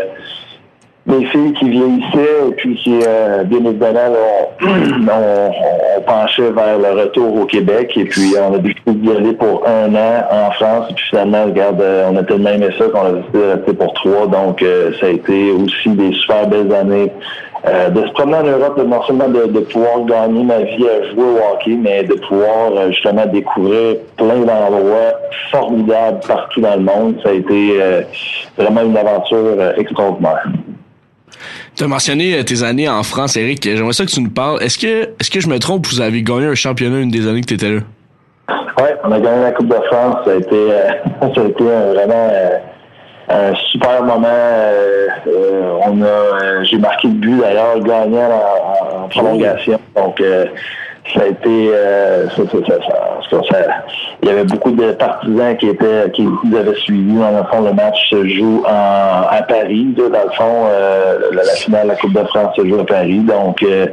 [1.09, 4.15] mes filles qui vieillissaient et puis qui, euh, bien évidemment,
[4.61, 9.67] on penchait vers le retour au Québec et puis on a décidé d'y aller pour
[9.67, 13.07] un an en France et puis finalement, regarde, euh, on a tellement aimé ça qu'on
[13.07, 14.27] a décidé de rester pour trois.
[14.27, 17.11] Donc, euh, ça a été aussi des super belles années.
[17.67, 20.87] Euh, de se promener en Europe, de, non seulement de, de pouvoir gagner ma vie
[20.89, 25.15] à jouer au hockey, mais de pouvoir euh, justement découvrir plein d'endroits
[25.51, 27.17] formidables partout dans le monde.
[27.25, 28.03] Ça a été euh,
[28.57, 30.47] vraiment une aventure extraordinaire.
[31.75, 33.65] Tu as mentionné tes années en France, Eric.
[33.65, 34.63] J'aimerais ça que tu nous parles.
[34.63, 37.41] Est-ce que, est-ce que je me trompe, vous avez gagné un championnat une des années
[37.41, 37.81] que tu étais là?
[38.79, 40.17] Oui, on a gagné la Coupe de France.
[40.25, 40.69] Ça a été,
[41.21, 42.31] ça a été vraiment
[43.31, 44.27] un super moment.
[44.29, 49.79] Euh, euh, on a, euh, j'ai marqué le but d'ailleurs, gagnant en, en prolongation.
[49.97, 50.47] Donc, euh,
[51.15, 52.43] ça a été, euh, ça,
[53.31, 53.59] ça, ça,
[54.23, 57.15] il y avait beaucoup de partisans qui étaient, qui nous avaient suivis.
[57.19, 59.95] Dans le fond, le match se joue en, à Paris.
[59.97, 60.09] là.
[60.11, 62.85] dans le fond, euh, la, la finale de la Coupe de France se joue à
[62.85, 63.21] Paris.
[63.21, 63.87] Donc, euh,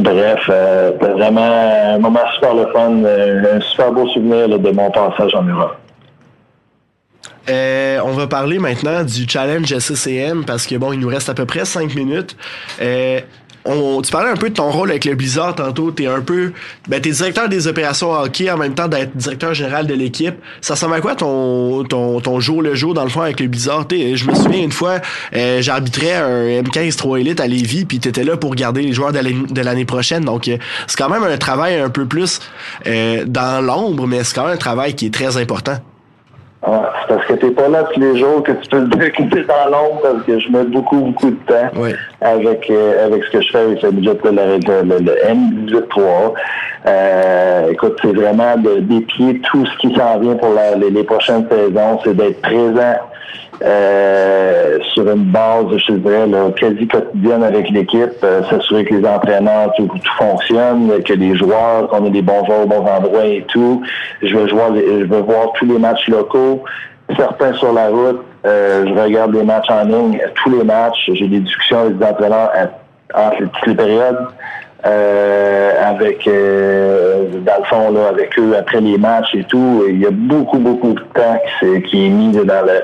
[0.00, 1.48] bref, euh, c'était vraiment
[1.94, 5.42] un moment super le fun, euh, un super beau souvenir là, de mon passage en
[5.42, 5.76] Europe.
[7.48, 11.34] Euh, on va parler maintenant du challenge SCCM parce que bon, il nous reste à
[11.34, 12.36] peu près cinq minutes.
[12.80, 13.20] Euh,
[13.68, 15.90] on, tu parlais un peu de ton rôle avec le Blizzard tantôt.
[15.90, 16.52] T'es un peu,
[16.88, 20.36] ben t'es directeur des opérations hockey en même temps d'être directeur général de l'équipe.
[20.60, 23.48] Ça ressemble à quoi ton, ton, ton jour le jour dans le fond avec le
[23.48, 23.86] Blizzard?
[23.90, 25.00] Je me souviens une fois,
[25.34, 29.10] euh, j'arbitrais un M15 3 Elite à Lévis, puis t'étais là pour garder les joueurs
[29.10, 30.24] de l'année- de l'année prochaine.
[30.24, 32.38] Donc euh, c'est quand même un travail un peu plus
[32.84, 35.78] dans l'ombre, mais c'est quand même un travail qui est très important.
[36.66, 39.44] Ouais, c'est parce que t'es pas là tous les jours que tu peux te t'es
[39.48, 41.70] dans l'ombre parce que je mets beaucoup, beaucoup de temps
[42.20, 46.32] avec euh, avec ce que je fais avec le budget de le, le, le M18-3.
[46.86, 51.04] Euh, écoute, c'est vraiment de d'épier tout ce qui s'en vient pour la- les, les
[51.04, 52.00] prochaines saisons.
[52.04, 52.96] C'est d'être présent
[53.62, 59.06] euh, sur une base, je dirais, là, quasi quotidienne avec l'équipe, euh, s'assurer que les
[59.06, 63.24] entraîneurs, tout, tout fonctionne, que les joueurs, qu'on ait des bons joueurs aux bons endroits
[63.24, 63.82] et tout.
[64.22, 66.64] Je veux, jouer, je veux voir tous les matchs locaux,
[67.16, 68.20] certains sur la route.
[68.46, 71.10] Euh, je regarde les matchs en ligne, tous les matchs.
[71.12, 72.50] J'ai des discussions avec les entraîneurs
[73.14, 74.28] entre toutes les périodes.
[74.84, 79.84] Euh, avec euh, dans le fond là, avec eux après les matchs et tout.
[79.88, 82.82] Il y a beaucoup, beaucoup de temps qui, est mis dans le.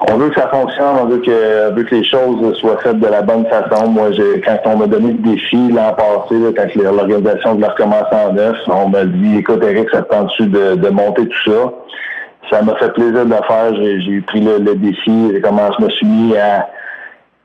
[0.00, 3.00] On veut que ça fonctionne, on veut que, on veut que les choses soient faites
[3.00, 3.88] de la bonne façon.
[3.88, 4.10] Moi,
[4.44, 8.56] quand on m'a donné le défi l'an passé, là, quand l'organisation voulait recommencer en neuf,
[8.68, 11.72] on m'a dit écoute Eric, ça te tente-tu de, de monter tout ça?
[12.50, 13.74] Ça m'a fait plaisir de le faire.
[13.74, 15.34] J'ai, pris le, le défi.
[15.42, 16.68] Comment je me suis mis à,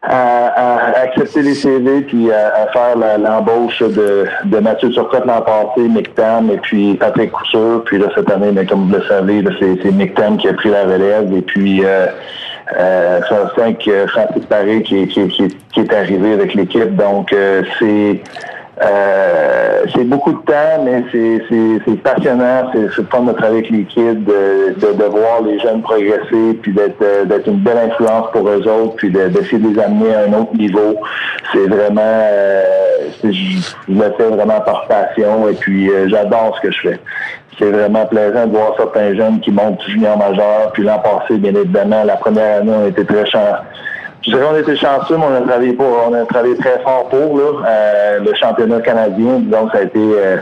[0.04, 5.42] à, à accepter les CV puis à, à faire l'embauche de, de Mathieu Turcotte l'an
[5.42, 7.84] passé, Mick Tam et puis Patrick Couture.
[7.86, 10.54] Puis là, cette année, mais comme vous le savez, c'est, c'est Mick Tam qui a
[10.54, 12.08] pris la relève et puis euh,
[12.78, 13.22] euh,
[14.08, 16.96] Francis Paré qui, qui, qui, qui est arrivé avec l'équipe.
[16.96, 18.22] Donc, euh, c'est
[18.86, 22.72] euh, c'est beaucoup de temps, mais c'est, passionnant.
[22.74, 26.74] C'est, fun de travailler avec les kids, de, de, de voir les jeunes progresser, puis
[26.74, 30.20] d'être, euh, une belle influence pour eux autres, puis de- d'essayer de les amener à
[30.22, 30.96] un autre niveau.
[31.52, 32.64] C'est vraiment, euh,
[33.24, 33.30] je
[33.90, 37.00] le fais vraiment par passion, et puis euh, j'adore ce que je fais.
[37.60, 40.72] C'est vraiment plaisant de voir certains jeunes qui montent junior majeur.
[40.74, 43.62] Puis l'an passé, bien évidemment, la première année, on était très chanceux.
[44.26, 47.10] Je dirais qu'on était chanceux, mais on a travaillé pour, on a travaillé très fort
[47.10, 49.40] pour là, euh, le championnat canadien.
[49.40, 50.38] Donc ça a été, euh,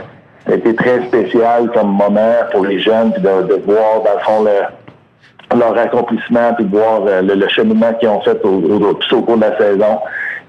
[0.52, 5.58] été très spécial comme moment pour les jeunes, de, de voir dans le fond le,
[5.60, 9.22] leur accomplissement, puis de voir euh, le, le cheminement qu'ils ont fait au, au, au
[9.24, 9.98] cours de la saison,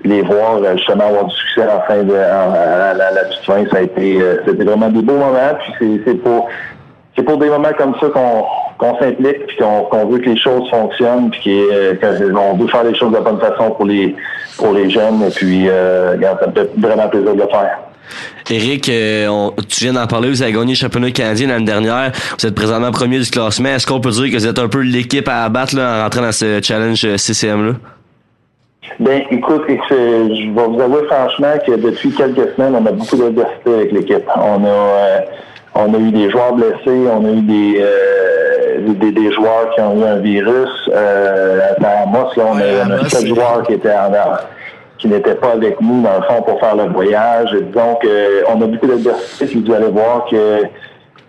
[0.01, 3.13] puis les voir euh, justement avoir du succès en fin de, en- à, la, à
[3.13, 5.57] la toute fin, ça a été, euh, c'était vraiment des beaux moments.
[5.79, 6.49] Puis c'est pour,
[7.17, 8.45] c'est pour des moments comme ça qu'on,
[8.79, 11.61] qu'on s'implique, puis qu'on, veut que les choses fonctionnent, puis
[12.01, 14.15] qu'on veut faire les choses de la bonne façon pour les,
[14.57, 15.23] pour les jeunes.
[15.23, 17.79] Et puis, euh, regarde, ça me fait vraiment plaisir de le faire.
[18.51, 22.13] Eric, euh, on- tu viens d'en parler, vous avez gagné le championnat canadien l'année dernière.
[22.39, 23.69] Vous êtes présentement premier du classement.
[23.71, 26.23] Est-ce qu'on peut dire que vous êtes un peu l'équipe à abattre là, en rentrant
[26.23, 27.73] dans ce challenge euh, CCM-là?
[28.99, 33.75] Ben, écoute, je vais vous avouer franchement que depuis quelques semaines, on a beaucoup d'adversité
[33.75, 34.25] avec l'équipe.
[34.37, 35.19] On a, euh,
[35.75, 39.81] on a eu des joueurs blessés, on a eu des, euh, des, des joueurs qui
[39.81, 40.91] ont eu un virus.
[40.93, 44.13] Euh, à Amos, là, on Ouais, a, on a sept joueurs qui étaient en
[44.99, 47.53] qui n'étaient pas avec nous dans le fond pour faire le voyage.
[47.55, 50.63] Et disons que, on a beaucoup d'adversité, puis vous allez voir que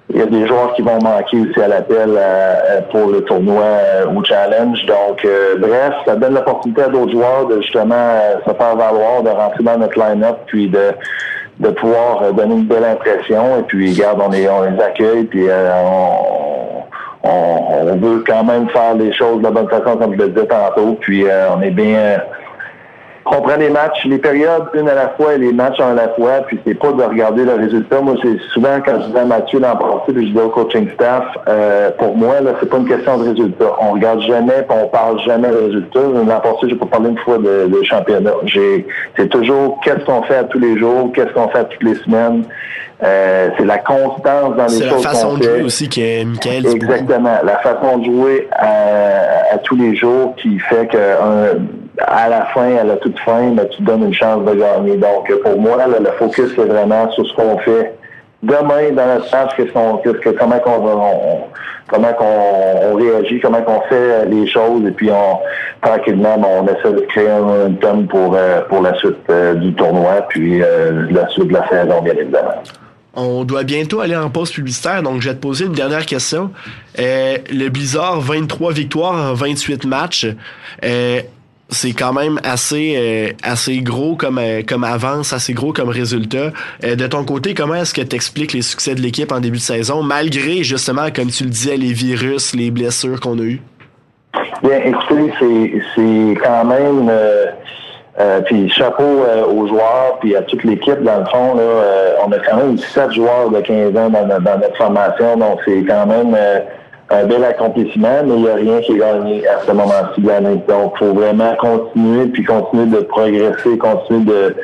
[0.09, 3.63] il y a des joueurs qui vont manquer aussi à l'appel euh, pour le tournoi
[3.63, 4.85] euh, ou challenge.
[4.85, 9.23] Donc, euh, bref, ça donne l'opportunité à d'autres joueurs de justement euh, se faire valoir,
[9.23, 10.91] de rentrer dans notre line-up, puis de
[11.59, 13.59] de pouvoir euh, donner une belle impression.
[13.59, 15.71] Et puis, regarde, on, est, on les accueille, puis euh,
[17.23, 20.19] on, on, on veut quand même faire les choses de la bonne façon, comme je
[20.19, 20.97] le disais tantôt.
[20.99, 22.17] Puis, euh, on est bien
[23.25, 25.93] on prend les matchs, les périodes une à la fois et les matchs un à
[25.93, 28.01] la fois, puis c'est pas de regarder le résultat.
[28.01, 30.89] Moi, c'est souvent quand je disais à Mathieu l'an passé, puis je disais au coaching
[30.93, 33.65] staff, euh, pour moi, là, c'est pas une question de résultat.
[33.79, 35.99] On regarde jamais, puis on parle jamais de résultat.
[36.01, 38.31] L'an passé, j'ai pas parlé une fois de, de championnat.
[38.45, 38.85] J'ai,
[39.17, 41.95] c'est toujours qu'est-ce qu'on fait à tous les jours, qu'est-ce qu'on fait à toutes les
[41.95, 42.43] semaines.
[43.03, 45.49] Euh, c'est la constance dans les C'est la choses façon qu'on de fait.
[45.49, 46.65] jouer aussi que Michael.
[46.67, 47.37] Exactement.
[47.43, 51.57] La façon de jouer à, à tous les jours qui fait que un-
[51.99, 54.97] à la fin, à la toute fin, ben, tu donnes une chance de gagner.
[54.97, 57.93] Donc, pour moi, le focus, c'est vraiment sur ce qu'on fait
[58.41, 61.43] demain dans notre match, qu'est-ce qu'on, qu'est-ce que, comment qu'on on,
[61.87, 65.39] comment qu'on on réagit, comment qu'on fait les choses, et puis on,
[65.81, 69.73] tranquillement, ben, on essaie de créer un thème pour, euh, pour la suite euh, du
[69.73, 72.61] tournoi, puis euh, la suite de la saison, bien évidemment.
[73.15, 76.49] On doit bientôt aller en pause publicitaire, donc je vais te poser une dernière question.
[76.97, 80.25] Euh, le Blizzard, 23 victoires en 28 matchs.
[81.73, 86.51] C'est quand même assez euh, assez gros comme euh, comme avance, assez gros comme résultat.
[86.83, 89.57] Euh, de ton côté, comment est-ce que tu expliques les succès de l'équipe en début
[89.57, 93.61] de saison, malgré justement, comme tu le disais, les virus, les blessures qu'on a eues?
[94.61, 95.33] Bien, écoutez,
[95.95, 97.11] c'est, quand même...
[98.45, 102.57] puis chapeau aux joueurs, puis à toute l'équipe, dans le fond, là, on a quand
[102.57, 106.35] même sept joueurs de 15 ans dans, notre- formation, donc c'est quand même
[107.09, 110.27] un bel accomplissement, mais il n'y a rien qui est gagné à ce moment-ci de
[110.27, 110.61] l'année.
[110.67, 114.55] Donc, il faut vraiment continuer, puis continuer de progresser, continuer de,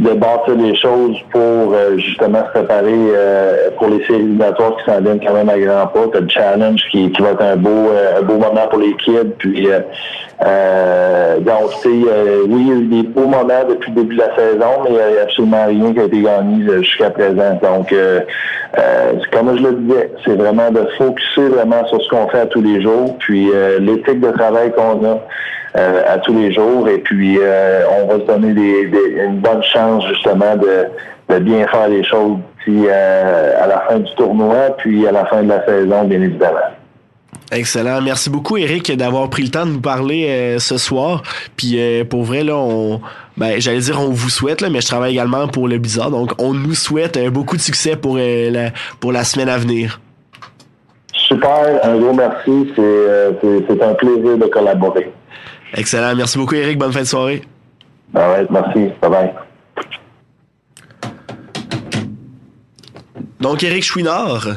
[0.00, 4.90] de bâtir des choses pour euh, justement se préparer euh, pour les séries éliminatoires qui
[4.90, 6.00] s'en viennent quand même à grands pas.
[6.12, 8.94] T'as le challenge qui, qui va être un beau euh, un beau moment pour les
[8.96, 9.34] kids.
[9.38, 9.80] Puis euh,
[10.46, 14.02] euh, donc tu sais, euh, oui, il y a eu des beaux moments depuis le
[14.02, 17.10] début de la saison, mais il n'y a absolument rien qui a été gagné jusqu'à
[17.10, 17.58] présent.
[17.62, 17.94] Donc
[19.32, 22.62] comme je le disais, c'est vraiment de focuser vraiment sur ce qu'on fait à tous
[22.62, 25.18] les jours, puis l'éthique de travail qu'on a
[25.76, 26.88] euh, à tous les jours.
[26.88, 30.86] Et puis, euh, on va se donner des, des- une bonne chance, justement, de,
[31.34, 35.24] de bien faire les choses puis, euh, à la fin du tournoi, puis à la
[35.26, 36.58] fin de la saison, bien évidemment.
[37.52, 38.00] Excellent.
[38.00, 41.22] Merci beaucoup, Eric, d'avoir pris le temps de nous parler euh, ce soir.
[41.56, 43.00] Puis euh, pour vrai, là, on.
[43.36, 46.10] Ben, j'allais dire on vous souhaite, là, mais je travaille également pour le Bizarre.
[46.10, 50.00] Donc, on nous souhaite euh, beaucoup de succès pour, la, pour la semaine à venir.
[51.12, 52.72] Super, un gros merci.
[52.76, 55.10] C'est c'est- c'est un plaisir de collaborer.
[55.74, 56.14] Excellent.
[56.16, 56.78] Merci beaucoup, Eric.
[56.78, 57.42] Bonne fin de soirée.
[58.14, 58.90] All right, merci.
[59.00, 59.32] Bye-bye.
[63.40, 64.48] Donc, Eric Chouinard,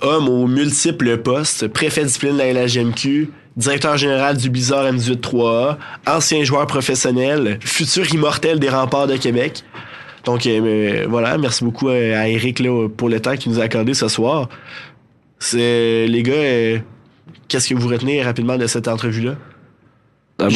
[0.00, 6.42] homme aux multiples postes, préfet discipline de la LHMQ, directeur général du Bizarre M18-3A, ancien
[6.42, 9.62] joueur professionnel, futur immortel des remparts de Québec.
[10.24, 13.60] Donc, euh, euh, voilà, merci beaucoup euh, à Eric là, pour le temps qu'il nous
[13.60, 14.48] a accordé ce soir.
[15.38, 16.78] C'est, les gars, euh,
[17.48, 19.36] qu'est-ce que vous retenez rapidement de cette entrevue-là?
[20.38, 20.48] Ah,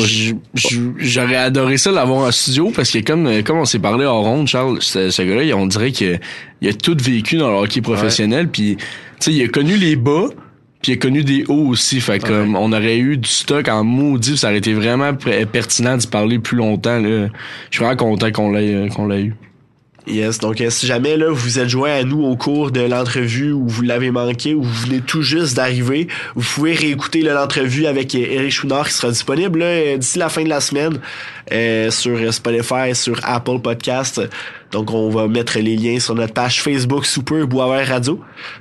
[0.97, 4.23] J'aurais adoré ça l'avoir en studio parce que comme, euh, comme on s'est parlé en
[4.23, 6.19] ronde, Charles, ce, ce gars-là, on dirait qu'il
[6.65, 8.49] a tout vécu dans le hockey professionnel.
[8.49, 8.85] Puis, tu
[9.21, 10.31] sais, il a connu les bas,
[10.83, 12.01] puis il a connu des hauts aussi.
[12.01, 15.13] Fait comme on aurait eu du stock en maudit, ça aurait été vraiment
[15.53, 16.99] pertinent d'y parler plus longtemps.
[16.99, 17.29] Là.
[17.71, 19.35] Je suis vraiment content qu'on l'ait euh, qu'on l'ait eu.
[20.09, 23.53] Yes, donc euh, si jamais là vous êtes joint à nous au cours de l'entrevue
[23.53, 28.15] ou vous l'avez manqué ou vous venez tout juste d'arriver, vous pouvez réécouter l'entrevue avec
[28.15, 30.99] euh, Eric Chouinard qui sera disponible euh, d'ici la fin de la semaine
[31.53, 34.23] euh, sur Spotify, sur Apple Podcast.
[34.73, 38.19] Donc on va mettre les liens sur notre page Facebook Super Boisvert Radio.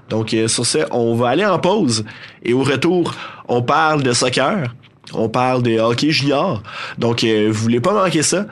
[0.10, 2.04] Donc sur ce, on va aller en pause
[2.44, 3.16] et au retour,
[3.48, 4.74] on parle de soccer,
[5.14, 6.62] on parle de hockey junior.
[6.98, 8.46] Donc euh, vous voulez pas manquer ça?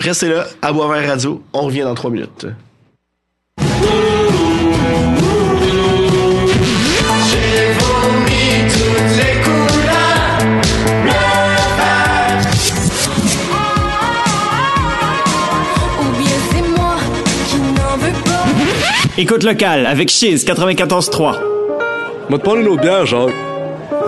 [0.00, 1.42] Restez là, à Boisvert Radio.
[1.52, 2.46] On revient dans trois minutes.
[19.18, 21.36] Écoute locale avec Chiz 94.3.
[22.30, 23.28] M'a te parler l'autre bière, Jacques.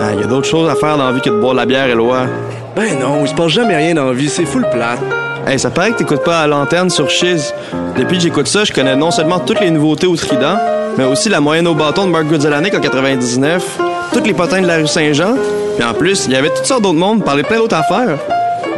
[0.01, 1.67] Ah, y a d'autres choses à faire dans la vie que de boire de la
[1.67, 2.25] bière, Éloi.
[2.75, 4.99] Ben non, il se passe jamais rien dans la vie, c'est full plate.
[5.45, 7.53] Hey, ça paraît que t'écoutes pas à l'antenne sur Chiz?
[7.97, 10.57] Depuis que j'écoute ça, je connais non seulement toutes les nouveautés au Trident,
[10.97, 13.79] mais aussi la moyenne au bâton de Mark Goodzelanek en 99,
[14.13, 15.35] toutes les potins de la rue Saint-Jean,
[15.75, 18.17] puis en plus, il y avait toutes sortes d'autres mondes, parler plein d'autres affaires.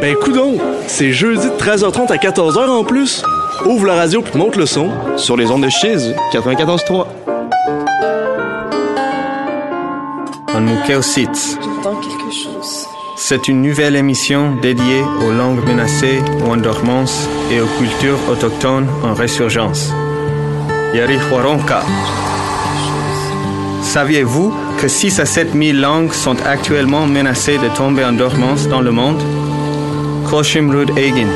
[0.02, 3.24] Ben coudon, c'est jeudi de 13h30 à 14h en plus.
[3.66, 4.90] Ouvre la radio puis monte le son.
[5.18, 7.06] Sur les ondes de Chiz, 94.3.
[10.56, 11.58] en Mukeositz.
[11.62, 12.55] J'entends quelque chose.
[13.28, 18.88] C'est une nouvelle émission dédiée aux langues menacées ou en dormance et aux cultures autochtones
[19.04, 19.92] en résurgence.
[20.94, 21.82] Yari Huaronka.
[23.82, 28.82] Saviez-vous que 6 à 7 000 langues sont actuellement menacées de tomber en dormance dans
[28.82, 29.24] le monde?
[30.30, 31.30] Koshimrud Egin.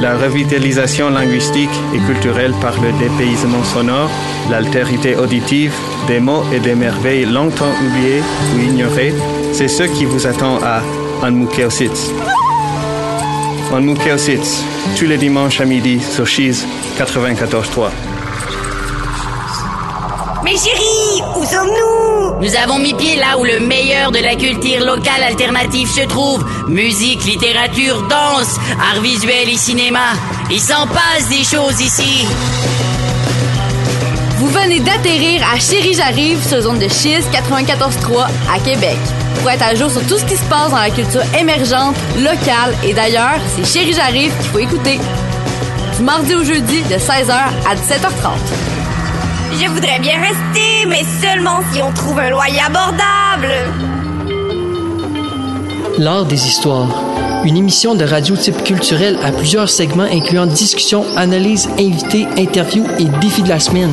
[0.00, 4.10] La revitalisation linguistique et culturelle par le dépaysement sonore,
[4.48, 5.74] l'altérité auditive,
[6.06, 8.22] des mots et des merveilles longtemps oubliées
[8.54, 9.12] ou ignorées,
[9.52, 10.80] c'est ce qui vous attend à
[11.22, 12.10] Anmukeositz.
[13.72, 14.62] Anmukeositz,
[14.98, 16.64] tous les dimanches à midi sur Cheese
[16.98, 17.90] 94.3.
[20.44, 22.40] Mais chérie, où sommes-nous?
[22.40, 26.44] Nous avons mis pied là où le meilleur de la culture locale alternative se trouve.
[26.68, 30.14] Musique, littérature, danse, art visuel et cinéma.
[30.50, 32.26] Il s'en passe des choses ici.
[34.38, 38.98] Vous venez d'atterrir à Chérie J'arrive sur zone de Chiz 94.3 à Québec.
[39.40, 42.74] Pour être à jour sur tout ce qui se passe dans la culture émergente, locale
[42.84, 45.00] et d'ailleurs, c'est Chérie J'arrive qu'il faut écouter.
[45.96, 48.72] Du mardi au jeudi de 16h à 17h30.
[49.52, 53.52] Je voudrais bien rester, mais seulement si on trouve un loyer abordable.
[55.98, 56.88] L'art des histoires.
[57.44, 63.04] Une émission de radio type culturel à plusieurs segments incluant discussions, analyses, invités, interviews et
[63.20, 63.92] défis de la semaine.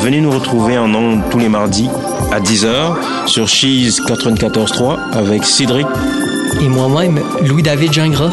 [0.00, 1.90] Venez nous retrouver en ondes tous les mardis
[2.32, 5.86] à 10h sur Cheese 94.3 avec Cédric
[6.60, 8.30] Et moi-même, Louis-David Gingras.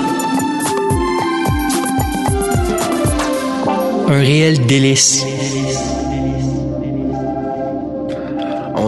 [4.10, 5.26] Un réel délice.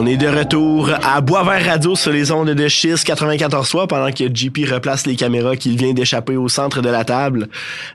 [0.01, 4.33] On est de retour à Boisvert Radio sur les ondes de Schist 94.3 pendant que
[4.33, 7.49] JP replace les caméras qu'il vient d'échapper au centre de la table.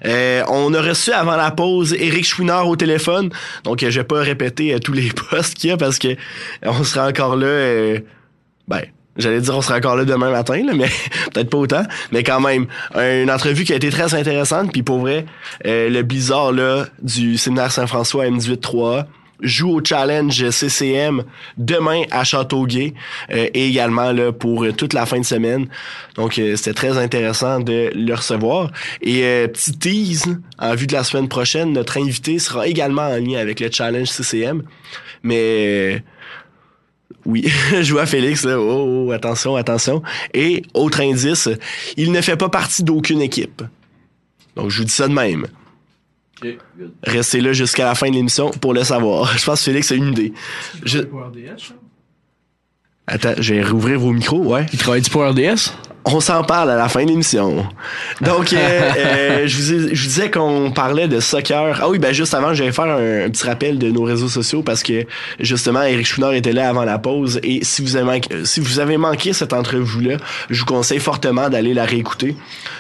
[0.05, 3.31] Euh, on a reçu avant la pause Éric Chouinard au téléphone.
[3.63, 6.15] Donc je vais pas répéter euh, tous les postes qu'il y a parce que
[6.63, 8.01] on sera encore là euh,
[8.69, 8.83] ben
[9.17, 10.89] J'allais dire on sera encore là demain matin, là, mais
[11.33, 11.85] peut-être pas autant.
[12.13, 14.73] Mais quand même, une entrevue qui a été très intéressante.
[14.73, 15.25] Puis pour vrai,
[15.67, 19.07] euh, le blizzard là, du séminaire Saint-François M18-3
[19.41, 21.25] joue au challenge CCM
[21.57, 22.95] demain à Châteauguay
[23.31, 25.69] euh, et également là pour euh, toute la fin de semaine.
[26.15, 28.71] Donc euh, c'était très intéressant de le recevoir.
[29.03, 33.17] Et euh, petit tease, en vue de la semaine prochaine, notre invité sera également en
[33.17, 34.63] lien avec le challenge CCM.
[35.23, 36.03] Mais
[37.25, 37.47] oui,
[37.83, 38.59] je vois Félix, là.
[38.59, 40.03] Oh, oh, attention, attention.
[40.33, 41.49] Et, autre indice,
[41.97, 43.63] il ne fait pas partie d'aucune équipe.
[44.57, 45.47] Donc, je vous dis ça de même.
[47.03, 49.37] Restez là jusqu'à la fin de l'émission pour le savoir.
[49.39, 50.33] Je pense que Félix a une idée.
[50.85, 51.01] Je...
[53.07, 54.67] Attends, je vais rouvrir vos micros, ouais.
[54.73, 55.73] Il travaille pour RDS?
[56.07, 57.67] On s'en parle à la fin de l'émission.
[58.21, 58.57] Donc, euh,
[58.99, 61.79] euh, je, vous, je vous disais qu'on parlait de soccer.
[61.81, 64.29] Ah oui, ben juste avant, je vais faire un, un petit rappel de nos réseaux
[64.29, 65.07] sociaux parce que
[65.41, 68.81] justement, Eric Chouinard était là avant la pause et si vous avez manqué, si vous
[68.81, 70.19] avez manqué cette entrevue-là,
[70.51, 72.37] je vous conseille fortement d'aller la réécouter.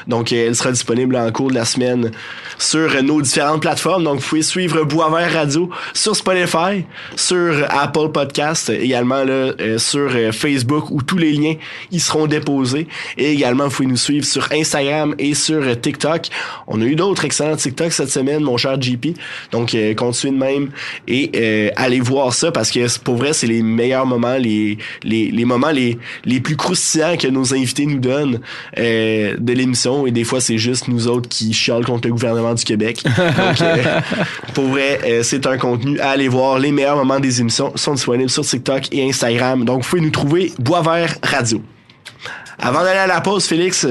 [0.06, 2.10] Donc, euh, elle sera disponible en cours de la semaine
[2.58, 4.04] sur nos différentes plateformes.
[4.04, 6.84] Donc, vous pouvez suivre Boisvert Radio sur Spotify,
[7.16, 11.54] sur Apple Podcast, également là, euh, sur Facebook où tous les liens
[11.90, 12.86] y seront déposés.
[13.18, 16.28] Et également, vous pouvez nous suivre sur Instagram et sur euh, TikTok.
[16.66, 19.08] On a eu d'autres excellents TikTok cette semaine, mon cher JP.
[19.52, 20.70] Donc, euh, continuez de même
[21.08, 25.30] et euh, allez voir ça parce que pour vrai, c'est les meilleurs moments, les, les,
[25.30, 28.40] les moments les, les plus croustillants que nos invités nous donnent
[28.78, 30.06] euh, de l'émission.
[30.06, 33.02] Et des fois, c'est juste nous autres qui chialent contre le gouvernement du Québec.
[33.04, 34.00] Donc, euh,
[34.54, 36.58] pour vrai, euh, c'est un contenu à aller voir.
[36.58, 39.64] Les meilleurs moments des émissions sont disponibles sur TikTok et Instagram.
[39.64, 41.62] Donc, vous pouvez nous trouver Boisvert Radio.
[42.60, 43.86] Avant d'aller à la pause, Félix,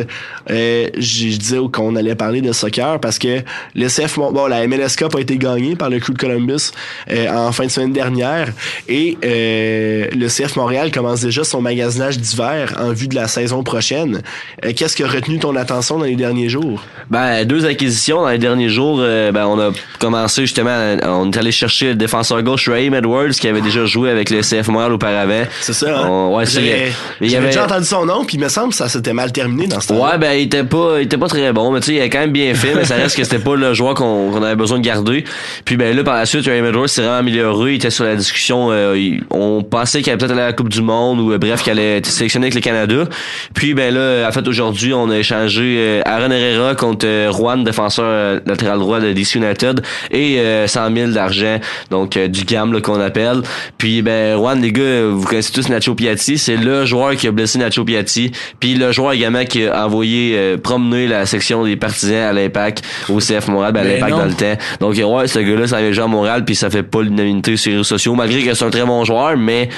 [0.49, 3.41] euh, je disais qu'on allait parler de soccer parce que
[3.75, 6.71] le CF, bon, la MLS Cup a été gagnée par le Crew de Columbus
[7.11, 8.49] euh, en fin de semaine dernière
[8.87, 13.63] et euh, le CF Montréal commence déjà son magasinage d'hiver en vue de la saison
[13.63, 14.21] prochaine.
[14.65, 16.83] Euh, Qu'est-ce qui a retenu ton attention dans les derniers jours?
[17.09, 18.97] Ben, deux acquisitions dans les derniers jours.
[19.01, 22.93] euh, ben, on a commencé justement, à- on est allé chercher le défenseur gauche Raheem
[22.93, 25.43] Edwards qui avait déjà joué avec le CF Montréal auparavant.
[25.61, 26.07] C'est ça, hein?
[26.09, 29.67] On- ouais, avait- déjà entendu son nom, puis il me semble ça s'était mal terminé
[29.67, 31.87] dans ce temps Ouais, ben il était pas, il était pas très bon, mais tu
[31.87, 33.93] sais, il a quand même bien fait, mais ça reste que c'était pas le joueur
[33.93, 35.23] qu'on avait besoin de garder.
[35.65, 38.15] Puis ben là, par la suite, Raymond Edwards s'est vraiment amélioré, il était sur la
[38.15, 41.37] discussion, euh, on pensait qu'il allait peut-être aller à la Coupe du Monde ou euh,
[41.37, 43.05] bref, qu'il allait être sélectionné avec le Canada.
[43.53, 47.63] Puis ben là, en fait, aujourd'hui, on a échangé euh, Aaron Herrera contre euh, Juan,
[47.63, 49.81] défenseur euh, latéral droit de DC United,
[50.11, 53.41] et euh, 100 000 d'argent, donc euh, du GAM là, qu'on appelle.
[53.77, 57.31] Puis ben Juan, les gars, vous connaissez tous Nacho Piatti, c'est le joueur qui a
[57.31, 61.75] blessé Nacho Piatti, puis le joueur également qui a envoyé euh, promener la section des
[61.75, 64.57] partisans à l'Impact au CF Montréal, ben, à Mais l'Impact dans le temps.
[64.79, 67.57] Donc euh, ouais, ce gars-là, ça avait déjà à Montréal, puis ça fait pas l'unanimité
[67.57, 69.69] sur les réseaux sociaux, malgré que c'est un très bon joueur, mais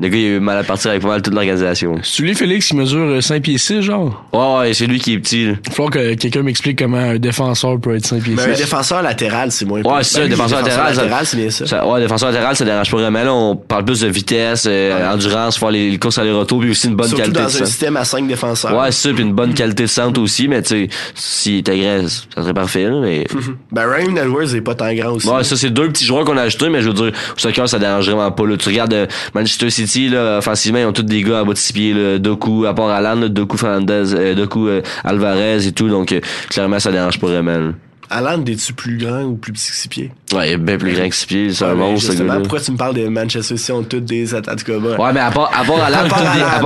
[0.00, 1.94] Le gars, il a eu mal à partir avec pas mal toute l'organisation.
[2.02, 4.24] C'est lui, Félix, qui mesure euh, 5 pieds 6, genre?
[4.32, 5.46] Ouais, ouais, c'est lui qui est petit.
[5.46, 5.52] là.
[5.68, 8.48] Il faut que quelqu'un m'explique comment un défenseur peut être 5 pieds Mais 6.
[8.48, 10.94] un défenseur latéral, c'est moins Ouais, c'est ça, Ben, lui, défenseur latéral.
[10.96, 11.66] ça- c'est bien ça.
[11.66, 13.22] ça- ouais, défenseur latéral, ça dérange pas vraiment.
[13.22, 16.88] Là, on parle plus de vitesse, euh, endurance, faire les, les courses aller-retour, puis aussi
[16.88, 18.76] une bonne Surtout qualité dans de un système à 5 défenseurs.
[18.78, 21.78] Ouais, c'est ça, puis une bonne qualité de centre aussi, mais tu sais, s'il était
[21.78, 23.26] grand, ça serait parfait, là, mais...
[23.72, 25.28] Ben, Ryan Edwards est pas tant grand aussi.
[25.28, 27.68] Ouais, ça, c'est deux petits joueurs qu'on a ajoutés, mais je veux dire, au soccer,
[27.68, 28.56] ça dérange vraiment pas, là.
[28.56, 31.58] Tu regardes euh, Manchester City, là, offensivement, ils ont tous des gars à bas de
[31.58, 32.18] six pieds, là.
[32.18, 36.20] Doku, à part Alan, là, Doku Fernandez, euh, Doku euh, Alvarez et tout, donc, euh,
[36.50, 37.72] clairement, ça dérange pas vraiment, là.
[38.10, 40.12] Alan, es-tu plus grand ou plus petit que six pieds?
[40.32, 42.94] Ouais, bien plus grand que six pieds, c'est un monstre, justement, pourquoi tu me parles
[42.94, 44.96] de Manchester City, on tous des attaques combat?
[44.96, 46.08] Ouais, mais à part, à part Alan,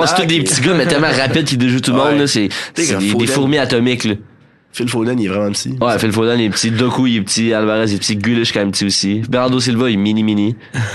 [0.06, 2.48] c'est tous des petits gars, mais tellement rapides qu'ils déjouent tout le monde, là, c'est,
[2.74, 4.14] des, fourmis atomiques, là.
[4.70, 5.74] Phil Foden, il est vraiment petit.
[5.80, 6.70] Ouais, Phil Foden, il est petit.
[6.70, 7.52] Doku, il est petit.
[7.52, 8.16] Alvarez, il est petit.
[8.16, 9.22] Gulish, quand même petit aussi.
[9.28, 10.54] Bernardo Silva, il est mini, mini.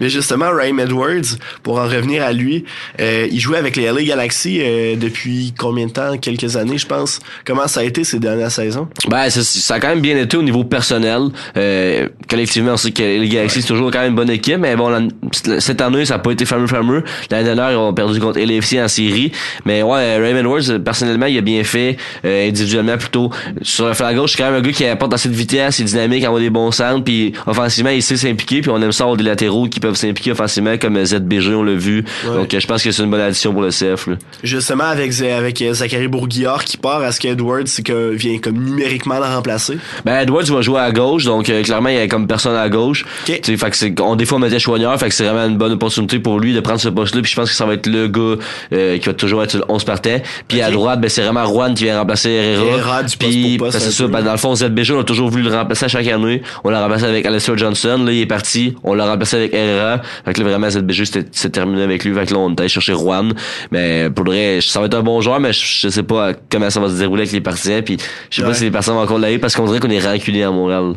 [0.00, 2.64] Mais justement, Ryan Edwards, pour en revenir à lui,
[3.00, 6.16] euh, il jouait avec les LA Galaxy euh, depuis combien de temps?
[6.18, 7.20] Quelques années, je pense.
[7.44, 8.88] Comment ça a été ces dernières saisons?
[9.08, 11.22] Ben, ça, ça a quand même bien été au niveau personnel.
[11.56, 14.76] Euh, collectivement, on sait que les Galaxy, c'est toujours quand même une bonne équipe, mais
[14.76, 17.04] bon, la- cette année, ça n'a pas été fameux, fameux.
[17.30, 19.32] L'année dernière, ils ont perdu contre LAFC en série.
[19.64, 23.30] Mais ouais, Raymond Edwards, euh, personnellement, il a bien fait, euh, individuellement plutôt.
[23.62, 25.82] Sur le flanc gauche, c'est quand même un gars qui apporte assez de vitesse, il
[25.82, 29.04] est dynamique, envoie des bons centres, puis offensivement, il sait s'impliquer, puis on aime ça
[29.04, 32.04] avoir des latéraux qui peuvent s'impliquer offensivement, comme euh, ZBG, on l'a vu.
[32.26, 32.34] Ouais.
[32.34, 34.14] Donc, euh, je pense que c'est une bonne addition pour le CF, là.
[34.42, 37.64] Justement, avec, avec Zachary Bourguillard qui part, est-ce qu'Edwards
[38.12, 39.78] vient comme numériquement le remplacer?
[40.04, 42.68] Ben Edwards va jouer à gauche, donc euh, clairement il y a comme personne à
[42.68, 43.04] gauche.
[43.24, 45.58] Tu sais, fait que c'est on des fois on mettait fait que c'est vraiment une
[45.58, 47.22] bonne opportunité pour lui de prendre ce poste-là.
[47.22, 48.42] Puis je pense que ça va être le gars
[48.72, 50.16] euh, qui va toujours être sur le 11 partant.
[50.48, 52.76] Puis à droite, ben c'est vraiment Juan qui vient remplacer Herrera.
[52.78, 54.06] Herrera du Puis ben, c'est ça.
[54.06, 56.42] Ben, dans le fond, ZBG on a toujours voulu le remplacer à chaque année.
[56.64, 58.02] On l'a remplacé avec Alistair Johnson.
[58.04, 58.74] Là il est parti.
[58.84, 60.02] On l'a remplacé avec Herrera.
[60.24, 62.14] Fait que là vraiment ZBG c'était c'est terminé avec lui.
[62.14, 63.32] Fait que là on est allé chercher Juan.
[63.70, 66.32] Mais pour le vrai, ça va être un bon joueur, mais je, je sais pas
[66.50, 67.82] comment ça va se dérouler avec les partisans.
[67.82, 67.96] Puis
[68.30, 68.48] je sais Ouais.
[68.48, 70.94] pas si les personnes vont encore l'aider parce qu'on dirait qu'on est rancunier à Montréal.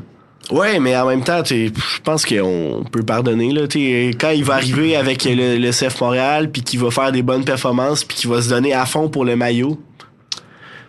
[0.52, 1.70] Ouais, mais en même temps, je
[2.04, 3.52] pense qu'on peut pardonner.
[3.52, 7.24] Là, quand il va arriver avec le, le CF Montréal, puis qu'il va faire des
[7.24, 9.80] bonnes performances, puis qu'il va se donner à fond pour le maillot.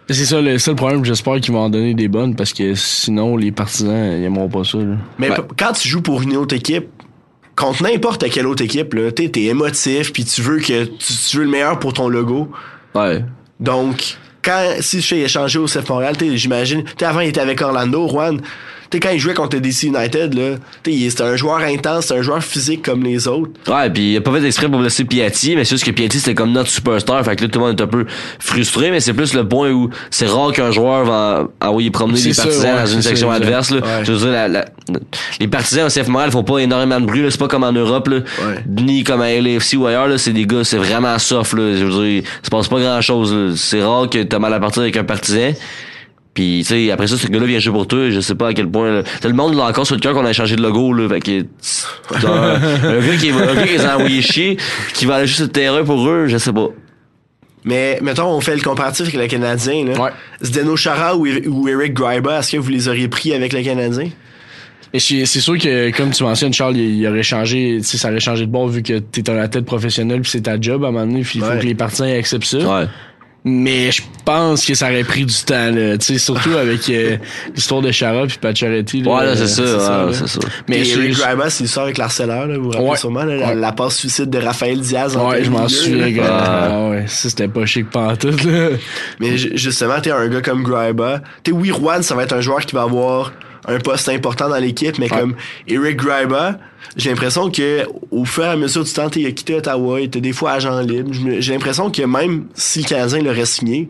[0.08, 3.36] C'est ça le seul problème, j'espère qu'ils vont en donner des bonnes parce que sinon
[3.36, 4.78] les partisans ils aimeront pas ça.
[4.78, 4.94] Là.
[5.18, 6.86] Mais quand tu joues pour une autre équipe,
[7.56, 11.36] contre n'importe quelle autre équipe, là, t'es t'es émotif, puis tu veux que tu, tu
[11.38, 12.52] veux le meilleur pour ton logo.
[12.94, 13.24] Ouais.
[13.58, 17.40] Donc, quand si je fais échanger au CF Montréal, t'sais, j'imagine, t'sais, avant il était
[17.40, 18.40] avec Orlando, Juan.
[18.90, 22.42] T'sais, quand il jouait contre DC United, là, c'était un joueur intense, c'était un joueur
[22.42, 23.50] physique comme les autres.
[23.68, 26.18] Ouais, puis il a pas fait exprès pour blesser Piatti, mais c'est juste que Piatti
[26.20, 28.06] c'était comme notre superstar, fait que là tout le monde est un peu
[28.38, 32.28] frustré, mais c'est plus le point où c'est rare qu'un joueur va envoyer promener C'est
[32.30, 33.70] les partisans ouais, dans une section adverse.
[33.70, 33.78] Là.
[33.78, 34.04] Ouais.
[34.04, 34.64] Je veux dire, la- la-
[35.40, 37.30] les partisans au CF Montréal font pas énormément de bruit, là.
[37.30, 38.18] c'est pas comme en Europe, là.
[38.68, 40.18] ni comme à LAFC ou ailleurs, là.
[40.18, 41.52] c'est des gars, c'est vraiment soft.
[41.54, 41.76] Là.
[41.76, 43.54] Je veux dire, il se passe pas grand chose.
[43.60, 45.52] C'est rare que t'as mal à partir avec un partisan.
[46.36, 48.10] Puis, tu sais, après ça, ce gars-là vient jouer pour toi.
[48.10, 48.92] Je sais pas à quel point.
[48.92, 49.02] là.
[49.20, 50.92] T'as le monde là encore sur le cœur qu'on a changé de logo.
[50.92, 51.46] Là, fait que,
[52.20, 54.56] t'as un, un gars qui, un gars qui les a envoyés chier,
[54.94, 56.68] qui va aller juste sur le terrain pour eux, je sais pas.
[57.64, 59.86] Mais mettons, on fait le comparatif avec le Canadien.
[59.86, 60.12] Là.
[60.44, 64.10] Zdeno Chara ou, ou Eric Greiba, est-ce que vous les auriez pris avec le Canadien?
[64.92, 67.98] Et c'est c'est sûr que, comme tu mentionnes, Charles, il, il aurait changé, tu sais,
[67.98, 70.84] ça aurait changé de bord vu que t'es un athlète professionnel puis c'est ta job
[70.84, 71.58] à un moment donné, puis il faut Ouais.
[71.58, 72.58] que les partisans acceptent ça.
[72.58, 72.86] Ouais.
[73.48, 77.16] Mais je pense que ça aurait pris du temps, là, tu sais, surtout avec euh,
[77.54, 79.04] l'histoire de Chara puis Pacioretty.
[79.04, 80.08] Ouais, là, c'est ça, ouais, là.
[80.12, 80.40] c'est ça.
[80.68, 82.96] Mais Eric Greiba, c'est ça avec l'harceleur, là, vous vous rappelez Ouais.
[82.96, 85.16] sûrement, là, la, passe suicide de Raphaël Diaz.
[85.16, 86.10] en Ouais, je m'en là.
[86.10, 86.24] gars.
[86.28, 88.70] Ah ouais, ça c'était pas chic pantoute, là.
[89.20, 91.22] Mais ju- justement, t'es un gars comme Greiba.
[91.44, 93.30] T'es oui, Juan, ça va être un joueur qui va avoir
[93.66, 95.20] un poste important dans l'équipe, mais Ouais.
[95.20, 95.34] comme
[95.66, 96.58] Eric Greiba,
[96.96, 100.04] j'ai l'impression que au fur et à mesure du temps, il a quitté Ottawa, il
[100.04, 101.10] était des fois agent libre.
[101.40, 103.88] J'ai l'impression que même si le Canadien l'aurait signé,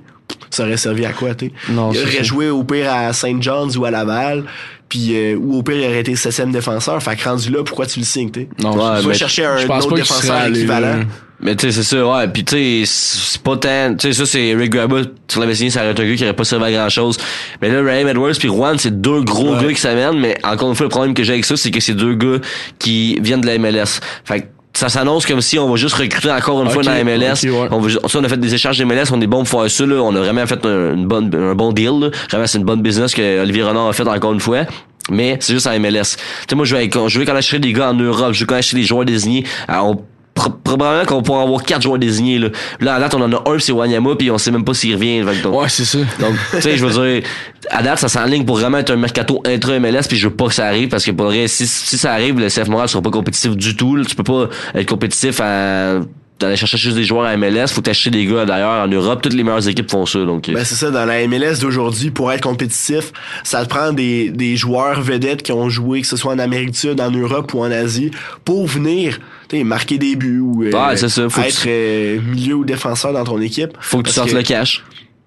[0.51, 1.31] ça aurait servi à quoi?
[1.69, 3.41] Non, Il aurait joué au pire à St.
[3.43, 4.45] John's ou à Laval.
[4.89, 7.03] Puis, euh, ou au pire, il aurait été septième défenseur.
[7.03, 8.49] Fait que rendu là, pourquoi tu le signes, t'es?
[8.63, 11.01] Non, Ouais, tu vas mais chercher un autre défenseur allé équivalent.
[11.39, 12.29] Mais tu sais, c'est ça, ouais.
[12.29, 13.95] Puis tu sais, c'est pas tant...
[13.99, 16.23] Tu sais, ça, c'est Rick Grabba, tu l'avais signé, ça aurait été un gars qui
[16.25, 17.19] aurait pas servi à grand-chose.
[17.61, 19.65] Mais là, Raheem Edwards puis Juan, c'est deux gros Ouais.
[19.67, 21.81] gars qui s'amènent, mais encore une fois, le problème que j'ai avec ça, c'est que
[21.81, 22.39] c'est deux gars
[22.79, 24.01] qui viennent de la MLS.
[24.25, 24.47] Fait que
[24.77, 27.35] ça s'annonce comme si on va juste recruter encore une fois dans la MLS.
[27.45, 27.69] ouais.
[27.71, 29.97] on, ça, on a fait des échanges MLS, on est bon pour faire ça, là.
[30.03, 32.11] On a vraiment fait un, une bonne, un bon deal, là.
[32.31, 34.65] Vraiment, c'est une bonne business que Olivier Renard a fait encore une fois.
[35.11, 36.17] Mais c'est juste en MLS.
[36.17, 36.19] Tu
[36.51, 38.57] sais, moi, je vais, je vais quand acheter des gars en Europe, je vais quand
[38.57, 39.45] acheter des joueurs désignés.
[39.69, 39.97] à- on
[40.37, 42.49] pro- probablement qu'on pourra avoir quatre joueurs désignés, là.
[42.79, 44.95] Là, à date, on en a un, c'est Wanyama, puis on sait même pas s'il
[44.95, 45.23] revient.
[45.43, 45.99] Donc- Ouais, c'est ça.
[46.21, 47.29] donc, tu sais, je veux dire,
[47.71, 50.55] à date, ça s'enligne pour vraiment être un mercato intra-MLS, puis je veux pas que
[50.55, 53.11] ça arrive, parce que pour reste, si, si ça arrive, le CF Montréal sera pas
[53.11, 53.97] compétitif du tout.
[53.97, 54.05] là.
[54.05, 56.01] Tu peux pas être compétitif à
[56.39, 59.33] d'aller chercher juste des joueurs à MLS, faut t'acheter des gars d'ailleurs en Europe, toutes
[59.33, 62.31] les meilleures équipes font ça donc euh, Ben c'est ça, dans la MLS d'aujourd'hui, pour
[62.31, 63.11] être compétitif,
[63.43, 66.73] ça te prend des, des joueurs vedettes qui ont joué, que ce soit en Amérique
[66.73, 68.11] du Sud, en Europe ou en Asie,
[68.45, 69.19] pour venir
[69.49, 73.13] t'sais, marquer des buts ou euh, Ouais, ça, faut être tu- euh, milieu ou défenseur
[73.13, 73.71] dans ton équipe.
[73.81, 74.85] faut que tu sortes le cash.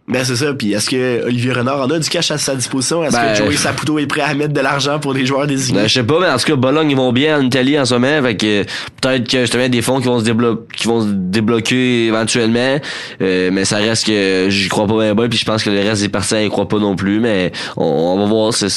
[0.10, 3.03] Ben c'est ça, puis est-ce que Olivier Renard en a du cash à sa disposition?
[3.03, 5.82] Est-ce Ben, que Joey Saputo est prêt à mettre de l'argent pour des joueurs désignés?
[5.82, 7.86] Ben, je sais pas, mais en tout cas, Bologne, ils vont bien en Italie en
[7.86, 8.22] ce moment.
[8.24, 8.64] Fait que
[9.01, 12.80] peut-être que justement des fonds qui vont se débloquer, qui vont se débloquer éventuellement.
[13.22, 15.80] Euh, mais ça reste que j'y crois pas bien, bien puis je pense que le
[15.80, 17.20] reste des partisans y croient pas non plus.
[17.20, 18.53] Mais on, on va voir.
[18.53, 18.68] C'est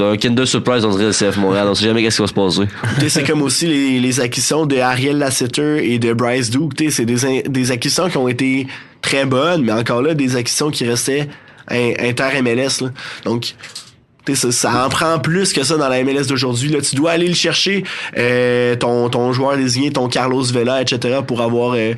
[0.00, 1.68] un Kinder Surprise, on dirait le CF Montréal.
[1.70, 3.08] On sait jamais qu'est-ce qui va se passer.
[3.08, 6.72] C'est comme aussi les, les acquisitions de Ariel Lasseter et de Bryce Duke.
[6.90, 8.66] C'est des, des acquisitions qui ont été
[9.02, 11.28] très bonnes, mais encore là, des acquisitions qui restaient
[11.70, 12.84] in- inter-MLS.
[13.24, 13.54] Donc,
[14.34, 16.72] ça, ça en prend plus que ça dans la MLS d'aujourd'hui.
[16.88, 17.82] Tu dois aller le chercher,
[18.16, 21.94] euh, ton, ton joueur désigné, ton Carlos Vela, etc., pour avoir, euh,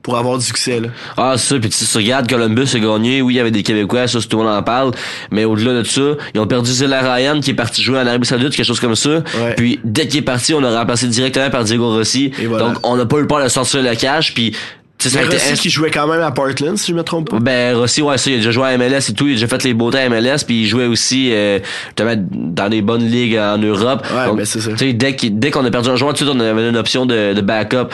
[0.00, 0.78] pour avoir du succès.
[0.78, 0.88] Là.
[1.16, 1.58] Ah, c'est ça.
[1.58, 3.20] Puis tu regardes, Columbus a gagné.
[3.20, 4.92] Oui, il y avait des Québécois, ça, tout le monde en parle.
[5.32, 8.26] Mais au-delà de ça, ils ont perdu Zilla Ryan, qui est parti jouer en Arabie
[8.28, 9.24] Saoudite, quelque chose comme ça.
[9.56, 12.30] Puis dès qu'il est parti, on l'a remplacé directement par Diego Rossi.
[12.44, 12.66] voilà.
[12.68, 14.32] Donc, on n'a pas eu peur de sortir le cash.
[14.34, 14.54] Puis,
[14.98, 17.38] ça Mais Rossi qui jouait quand même à Portland, si je me trompe pas.
[17.38, 19.46] Ben Rossi, ouais, ça, il a déjà joué à MLS et tout, il a déjà
[19.46, 21.58] fait les beautés à MLS, puis il jouait aussi euh,
[21.96, 24.06] dans des bonnes ligues en Europe.
[24.14, 24.72] Ouais, Donc, ben, c'est ça.
[24.72, 27.88] tu sais, dès qu'on a perdu un joueur, on avait une option de, de backup.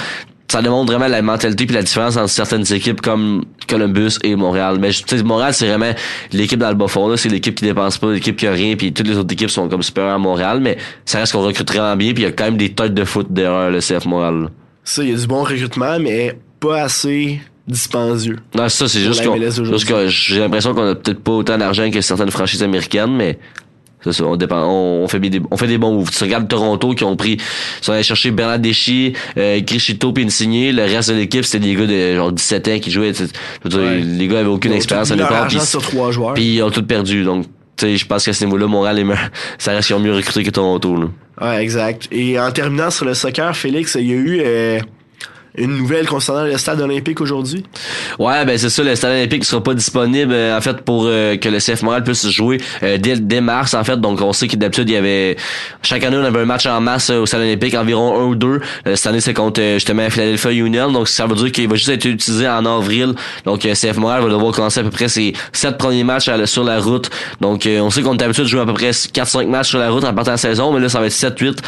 [0.50, 4.76] Ça démontre vraiment la mentalité puis la différence entre certaines équipes comme Columbus et Montréal.
[4.78, 5.92] Mais tu sais, Montréal, c'est vraiment
[6.30, 7.08] l'équipe dans le bas fond.
[7.08, 7.16] là.
[7.16, 9.66] C'est l'équipe qui dépense pas, l'équipe qui a rien, puis toutes les autres équipes sont
[9.70, 10.58] comme supérieures à Montréal.
[10.60, 10.76] Mais
[11.06, 13.04] ça reste qu'on recrute vraiment bien, puis il y a quand même des têtes de
[13.04, 14.42] foot derrière le CF Montréal.
[14.42, 14.48] là.
[14.84, 18.38] Ça, il y a du bon recrutement, mais pas assez dispendieux.
[18.54, 22.00] Non, ça, c'est juste juste que j'ai l'impression qu'on a peut-être pas autant d'argent que
[22.00, 23.38] certaines franchises américaines, mais
[24.04, 26.10] c'est ça, on dépend, on, on fait des, on fait des bons moves.
[26.10, 30.24] Tu regardes Toronto qui ont pris, ils sont allés chercher Bernard Deschy, euh, Crichito puis
[30.24, 30.72] Insigné.
[30.72, 33.12] Le reste de l'équipe, c'était des gars de genre 17 ans qui jouaient.
[33.12, 33.28] dire,
[33.64, 34.00] Ouais.
[34.00, 35.48] Les gars avaient aucune expérience à l'époque.
[35.48, 36.34] Puis, sur trois joueurs.
[36.34, 37.22] puis ils ont tout perdu.
[37.24, 37.46] Donc,
[37.76, 39.30] tu sais, je pense qu'à ce niveau-là, Montréal est meilleur.
[39.58, 41.06] Ça reste qu'ils ont mieux recruté que Toronto, là.
[41.40, 42.08] Ouais, exact.
[42.12, 44.80] Et en terminant sur le soccer, Félix, il y a eu euh,
[45.54, 47.64] une nouvelle concernant le stade olympique aujourd'hui?
[48.18, 51.36] Ouais, ben c'est ça, le stade olympique sera pas disponible euh, en fait pour euh,
[51.36, 54.00] que le CF Montréal puisse jouer euh, dès, dès mars en fait.
[54.00, 55.36] Donc on sait que d'habitude il y avait
[55.82, 58.34] chaque année on avait un match en masse euh, au stade olympique, environ un ou
[58.34, 58.60] deux.
[58.86, 61.90] Euh, cette année c'est contre justement Philadelphia Union, donc ça veut dire qu'il va juste
[61.90, 63.14] être utilisé en avril.
[63.44, 66.80] Donc CF Montréal va devoir commencer à peu près ses sept premiers matchs sur la
[66.80, 67.10] route.
[67.40, 69.90] Donc on sait qu'on est habitué de jouer à peu près 4-5 matchs sur la
[69.90, 71.58] route en partant de la saison, mais là ça va être 7-8.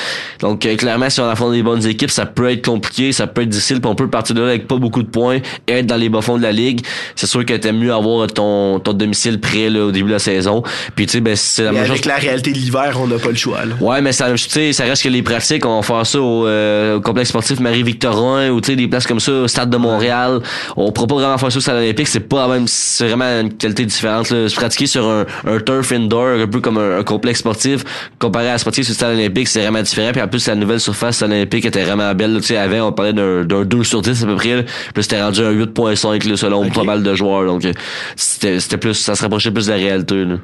[0.40, 3.48] Donc clairement si on affronte des bonnes équipes, ça peut être compliqué, ça peut être
[3.48, 5.96] difficile, puis on peut partir de là avec pas beaucoup de points et être dans
[5.96, 6.80] les bas-fonds de la ligue.
[7.14, 10.18] C'est sûr que t'aimes mieux avoir ton, ton domicile prêt là, au début de la
[10.18, 10.62] saison.
[10.96, 11.92] Puis tu sais, ben c'est la Mais même chose.
[11.92, 13.64] avec la réalité de l'hiver, on n'a pas le choix.
[13.64, 13.74] Là.
[13.80, 16.46] Ouais, mais ça, tu sais, ça reste que les pratiques, on va faire ça au,
[16.46, 19.76] euh, au complexe sportif Marie-Victorin ou tu sais des places comme ça, au stade de
[19.76, 20.40] Montréal.
[20.76, 23.40] On pourra pas vraiment faire ça au stade olympique, c'est pas la même, c'est vraiment
[23.40, 24.30] une qualité différente.
[24.30, 24.48] Là.
[24.48, 27.84] Se pratiquer sur un, un turf indoor, un peu comme un, un complexe sportif,
[28.18, 30.12] comparé à se pratiquer sur le stade olympique, c'est vraiment différent.
[30.12, 32.36] Puis en plus, la nouvelle surface stade olympique était vraiment belle.
[32.40, 34.56] Tu sais, avant, on parlait d'un d'un 2 sur 10 à peu près.
[34.56, 34.62] Là.
[34.94, 37.44] Puis c'était rendu un 8.5 là, selon pas mal de joueurs.
[37.46, 37.72] Donc euh,
[38.16, 40.24] c'était c'était plus, ça se rapprochait plus de la réalité.
[40.24, 40.36] Là.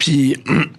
[0.00, 0.34] Puis,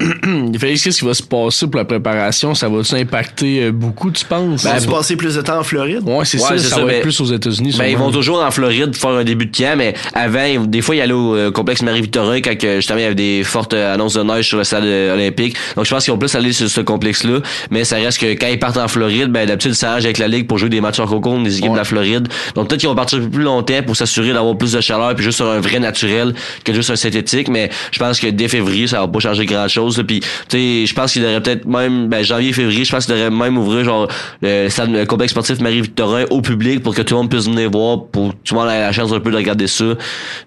[0.59, 2.55] Félix, qu'est-ce qui va se passer pour la préparation?
[2.55, 4.63] Ça va impacter euh, beaucoup, tu penses?
[4.63, 6.01] Ben, passer plus de temps en Floride.
[6.03, 7.75] Ouais, c'est Ouais, ça, ça, ça, va mais- être plus aux États-Unis.
[7.77, 10.95] Ben, ils vont toujours en Floride faire un début de camp, mais avant, des fois,
[10.95, 13.93] ils allaient au euh, complexe Marie-Victorin quand que, justement il y avait des fortes euh,
[13.93, 15.55] annonces de neige sur le stade euh, olympique.
[15.75, 17.41] Donc, je pense qu'ils vont plus aller sur ce complexe-là.
[17.69, 20.27] Mais ça reste que quand ils partent en Floride, ben, d'habitude, ils s'arrangent avec la
[20.27, 22.27] Ligue pour jouer des matchs en concours des équipes de la Floride.
[22.55, 25.13] Donc, peut-être qu'ils vont partir un peu plus longtemps pour s'assurer d'avoir plus de chaleur
[25.13, 27.49] puis juste sur un vrai naturel que juste un synthétique.
[27.49, 29.97] Mais je pense que dès février, ça va pas changer grand-chose.
[29.97, 30.03] là.
[30.03, 33.13] Puis, tu sais, je pense qu'il devrait peut-être même, ben, janvier, février, je pense qu'il
[33.15, 34.07] devrait même ouvrir, genre,
[34.41, 37.69] le, stade- le complexe sportif Marie-Victorin au public pour que tout le monde puisse venir
[37.69, 39.85] voir, pour que tout le monde ait la chance un peu de regarder ça.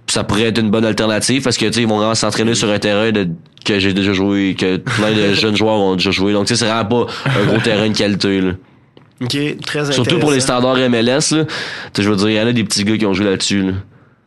[0.07, 2.55] Puis ça pourrait être une bonne alternative parce que, tu sais, ils vont vraiment s'entraîner
[2.55, 3.29] sur un terrain de,
[3.65, 6.33] que j'ai déjà joué, que plein de jeunes joueurs ont déjà joué.
[6.33, 8.53] Donc, tu sais, c'est vraiment pas un gros terrain de qualité, là.
[9.23, 11.45] OK, très Surtout pour les standards MLS, là.
[11.93, 13.62] Tu je veux dire, il y en a des petits gars qui ont joué là-dessus,
[13.62, 13.73] là.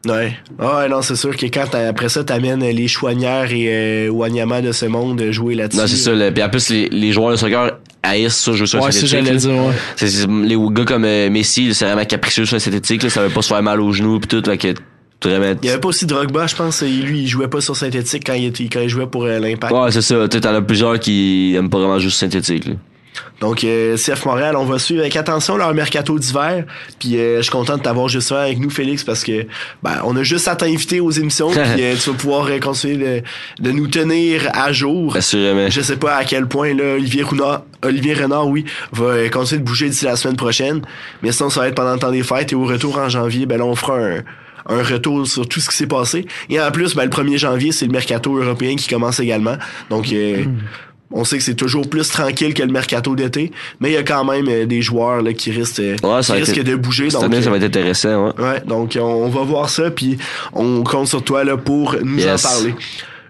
[0.08, 0.38] Ouais.
[0.60, 3.68] Ah ouais, non, c'est sûr que quand après ça, t'amènes les Chouanières et
[4.08, 5.80] euh, Wanyama de ce monde jouer là-dessus.
[5.80, 6.14] Non, c'est ça.
[6.14, 6.32] là.
[6.32, 9.18] Puis en plus, les, les joueurs de soccer haïssent ça, jouer sur Ouais, c'est synthétique.
[9.20, 9.38] j'allais là.
[9.38, 9.74] dire, ouais.
[9.95, 13.03] C'est- c'est- les gars comme euh, Messi, c'est vraiment capricieux sur synthétique.
[13.03, 14.41] Là, ça veut pas se faire mal aux genoux pis tout.
[14.43, 14.74] Fait que.
[15.26, 15.34] Il y
[15.70, 16.84] avait pas aussi Drogba, je pense.
[16.84, 19.74] Lui, il jouait pas sur synthétique quand il, était, quand il jouait pour euh, l'Impact.
[19.74, 20.28] Ouais, c'est ça.
[20.30, 22.68] Tu t'en as plusieurs qui aiment pas vraiment juste synthétique.
[22.68, 22.74] Là.
[23.39, 26.65] Donc, euh, CF Montréal, on va suivre avec attention leur mercato d'hiver.
[26.99, 29.45] Puis, euh, je suis content de t'avoir justement avec nous, Félix, parce que
[29.84, 31.49] ben, on a juste à t'inviter aux émissions.
[31.51, 35.15] puis, euh, tu vas pouvoir euh, continuer de, de nous tenir à jour.
[35.15, 35.70] Assurément.
[35.70, 39.59] Je sais pas à quel point là, Olivier Renard, Olivier Renard, oui, va euh, continuer
[39.59, 40.82] de bouger d'ici la semaine prochaine.
[41.22, 43.45] Mais sinon, ça va être pendant le temps des fêtes et au retour en janvier,
[43.45, 44.24] ben là, on fera un
[44.68, 46.26] un retour sur tout ce qui s'est passé.
[46.49, 49.55] Et en plus, ben, le 1er janvier, c'est le mercato européen qui commence également.
[49.89, 50.43] Donc, euh,
[51.12, 54.03] on sait que c'est toujours plus tranquille que le mercato d'été, mais il y a
[54.03, 57.10] quand même euh, des joueurs là, qui risquent, euh, Ouais, qui risquent de bouger.
[57.10, 58.34] Cette donc, année, ça euh, va être intéressant, ouais.
[58.43, 60.18] Ouais, donc on, on va voir ça, puis
[60.53, 62.45] on compte sur toi là, pour nous Yes.
[62.45, 62.76] en parler.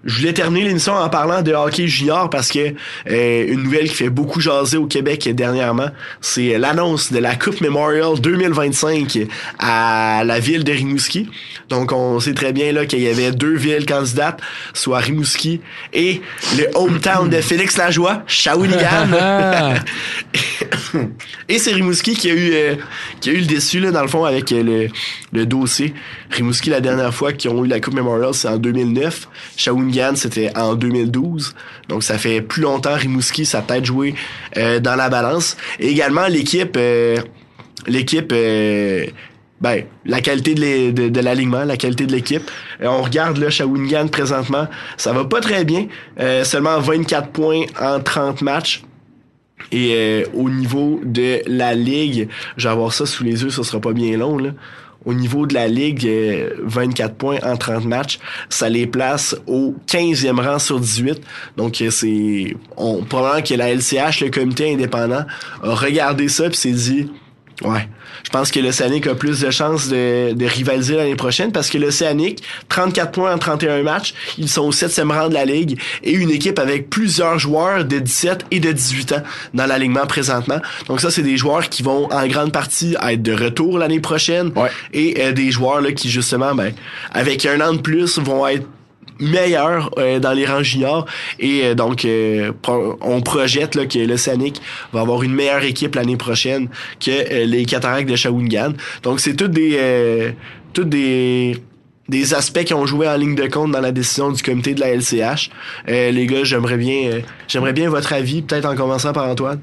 [0.08, 2.74] Je voulais terminer l'émission en parlant de hockey junior parce que
[3.10, 5.90] euh, une nouvelle qui fait beaucoup jaser au Québec dernièrement,
[6.22, 9.18] c'est l'annonce de la Coupe Memorial 2025
[9.58, 11.28] à la ville de Rimouski.
[11.68, 14.40] Donc on sait très bien là qu'il y avait deux villes candidates,
[14.72, 15.60] soit Rimouski
[15.92, 16.22] et
[16.56, 19.08] le hometown de Félix Lajoie, Shawinigan.
[21.50, 22.74] Et c'est Rimouski qui a eu euh,
[23.20, 24.88] qui a eu le déçu là dans le fond avec euh, le,
[25.32, 25.92] le dossier.
[26.30, 29.28] Rimouski la dernière fois qu'ils ont eu la Coupe Memorial c'est en 2009.
[29.56, 31.54] Shawinigan c'était en 2012.
[31.88, 34.14] Donc ça fait plus longtemps Rimouski ça a peut-être joué
[34.56, 35.56] euh, dans la balance.
[35.80, 37.16] Également l'équipe euh,
[37.86, 39.06] l'équipe euh,
[39.60, 42.48] ben, la qualité de, l'alignement, la qualité de l'équipe.
[42.80, 45.86] Euh, on regarde là Shawinigan présentement, ça va pas très bien.
[46.44, 48.82] Seulement 24 points en 30 matchs.
[49.72, 53.80] Et au niveau de la ligue, je vais avoir ça sous les yeux, ça sera
[53.80, 54.38] pas bien long.
[54.38, 54.50] Là.
[55.08, 58.18] Au niveau de la ligue, euh, 24 points en 30 matchs,
[58.50, 61.22] ça les place au 15e rang sur 18.
[61.56, 65.24] Donc euh, c'est on probablement que la LCH, le comité indépendant,
[65.62, 67.10] a regardé ça puis s'est dit
[67.62, 67.88] Ouais.
[68.24, 71.78] Je pense que l'Océanique a plus de chances de, de rivaliser l'année prochaine parce que
[71.78, 76.12] l'Océanique, 34 points en 31 matchs, ils sont au 7e rang de la ligue et
[76.12, 79.22] une équipe avec plusieurs joueurs de 17 et de 18 ans
[79.54, 80.60] dans l'alignement présentement.
[80.86, 84.52] Donc ça, c'est des joueurs qui vont en grande partie être de retour l'année prochaine
[84.92, 86.72] et euh, des joueurs là, qui justement, ben,
[87.12, 88.66] avec un an de plus, vont être
[89.20, 91.06] meilleur euh, dans les rangs juniors
[91.38, 92.52] et euh, donc euh,
[93.00, 94.60] on projette là, que l'Océanique
[94.92, 96.68] va avoir une meilleure équipe l'année prochaine
[97.00, 98.72] que euh, les Cataractes de Shawinigan.
[99.02, 100.34] Donc c'est toutes des
[100.72, 101.56] toutes des
[102.08, 104.80] des aspects qui ont joué en ligne de compte dans la décision du comité de
[104.80, 105.50] la LCH.
[105.86, 109.60] Les gars, j'aimerais bien j'aimerais bien votre avis, peut-être en commençant par Antoine.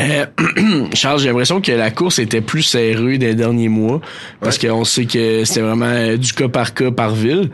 [0.00, 0.26] Euh,
[0.94, 4.00] Charles, j'ai l'impression que la course était plus serrée des derniers mois
[4.40, 7.50] parce qu'on sait que c'était vraiment euh, du cas par cas par ville,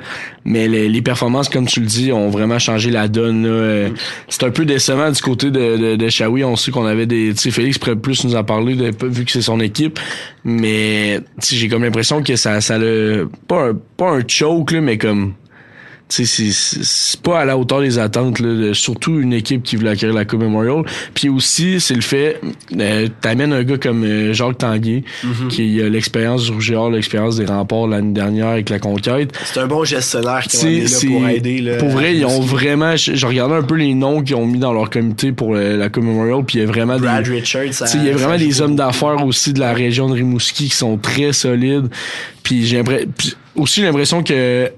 [0.46, 3.42] mais les, les performances, comme tu le dis, ont vraiment changé la donne.
[3.42, 3.48] là.
[3.50, 3.88] Euh,
[4.28, 6.42] C'est un peu décevant du côté de, de, de Shawi.
[6.44, 9.24] On sait qu'on avait des, tu sais, Félix pourrait plus nous en parler de, vu
[9.26, 10.00] que c'est son équipe,
[10.44, 14.96] mais j'ai comme l'impression que ça, ça le pas un, pas un choke là, mais
[14.96, 15.34] comme
[16.10, 19.76] c'est- c'est c'est pas à la hauteur des attentes, là, de- surtout une équipe qui
[19.76, 20.84] voulait acquérir la Coupe Memorial.
[21.14, 22.40] Puis aussi, c'est le fait,
[22.78, 25.48] euh, t'amènes un gars comme euh, Jacques Tanguay, Mhm.
[25.48, 29.30] qui a l'expérience du Rouge et Or, l'expérience des remparts l'année dernière avec la Conquête.
[29.44, 31.60] C'est un bon gestionnaire qui est là pour aider.
[31.60, 32.96] Là, pour vrai, ils ont vraiment.
[32.96, 35.76] Je, je regardais un peu les noms qu'ils ont mis dans leur comité pour le-
[35.76, 37.30] la Coupe Memorial, puis il y a vraiment Brad des.
[37.30, 40.08] Richards, ça- Tu sais, il y a vraiment des hommes d'affaires aussi de la région
[40.08, 41.88] de Rimouski qui sont très solides.
[42.42, 42.82] Puis j'ai
[43.54, 44.70] aussi l'impression que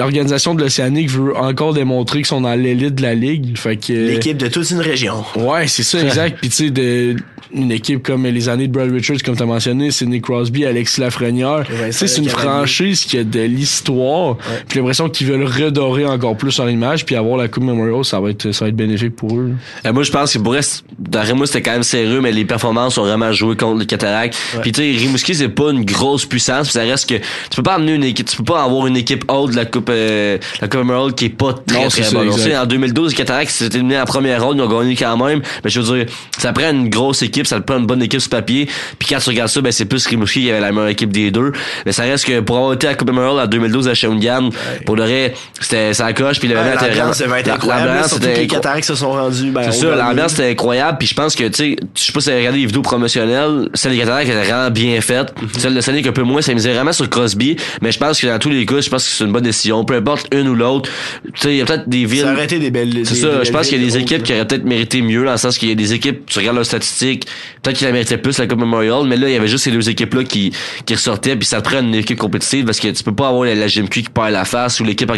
[0.00, 3.56] l'organisation de l'Océanique veut encore démontrer qu'ils sont dans l'élite de la ligue.
[3.56, 5.24] Fait que L'équipe de toute une région.
[5.36, 6.38] Ouais, c'est ça, exact.
[6.40, 7.16] Puis tu sais, de
[7.52, 10.64] une équipe comme les années de Brad Richards, comme tu as mentionné, c'est Nick Crosby,
[10.64, 11.64] Alexis Lafrenière.
[11.66, 14.36] Tu sais, c'est une franchise qui a de l'histoire.
[14.36, 18.04] Puis j'ai l'impression qu'ils veulent redorer encore plus leur image, puis avoir la Coupe Memorial,
[18.04, 19.52] ça va être ça va être bénéfique pour eux.
[19.84, 22.44] Euh, moi, je pense que pour reste, dans Rimouski, c'était quand même sérieux, mais les
[22.44, 24.36] performances ont vraiment joué contre le Cataract.
[24.62, 27.62] Puis tu sais, Rimouski, c'est pas une grosse puissance, puis ça reste que tu peux
[27.62, 30.38] pas amener une équipe, tu peux pas avoir une équipe haute de la Coupe, euh,
[30.60, 32.30] la Coupe Emerald qui est pas très Non, très bonne.
[32.56, 35.40] En 2012, le Cataract s'était éliminé en première ronde, ils ont gagné quand même.
[35.64, 36.06] Mais je veux dire,
[36.38, 38.68] ça prend une grosse équipe, ça prend une bonne équipe sur papier.
[38.98, 41.30] Puis quand tu regardes ça, ben c'est plus Rimouski qui avait la meilleure équipe des
[41.30, 41.52] deux.
[41.86, 44.50] Mais ça reste que pour avoir été à la Coupe Emerald en 2012 à Shawinigan,
[44.86, 47.88] pour le reste, c'était ça coche, puis l'événement Ouais, était L'ambiance devait être incroyable.
[47.88, 49.50] l'ambiance les Cataractes se sont rendus.
[49.50, 52.20] ben, c'est ça, l'ambiance était incroyable, puis je pense que, tu sais, je sais pas
[52.20, 55.32] si regardé les vidéos promotionnelles, celle des Cataractes était vraiment bien faite.
[55.58, 58.26] Celle de Sonic un peu moins, ça misait vraiment sur Crosby, mais je pense que
[58.26, 60.54] dans tous les cas, je pense que c'est une bonne décision, peu importe une ou
[60.54, 60.90] l'autre.
[61.24, 62.26] Tu sais, il y a peut-être des villes.
[62.50, 62.92] Des belles.
[63.04, 65.32] C'est ça, je pense qu'il y a des équipes qui auraient peut-être mérité mieux, dans
[65.32, 67.26] le sens qu'il y a des équipes, tu regardes leurs statistiques,
[67.62, 69.70] peut-être qu'ils la méritaient plus, la Coupe Memorial, mais là, il y avait juste ces
[69.70, 70.52] deux équipes-là qui,
[70.86, 73.44] qui ressortaient, puis ça te prend une équipe compétitive, parce que tu peux pas avoir
[73.44, 75.10] la, la GMQ qui perd la face, ou l'équipe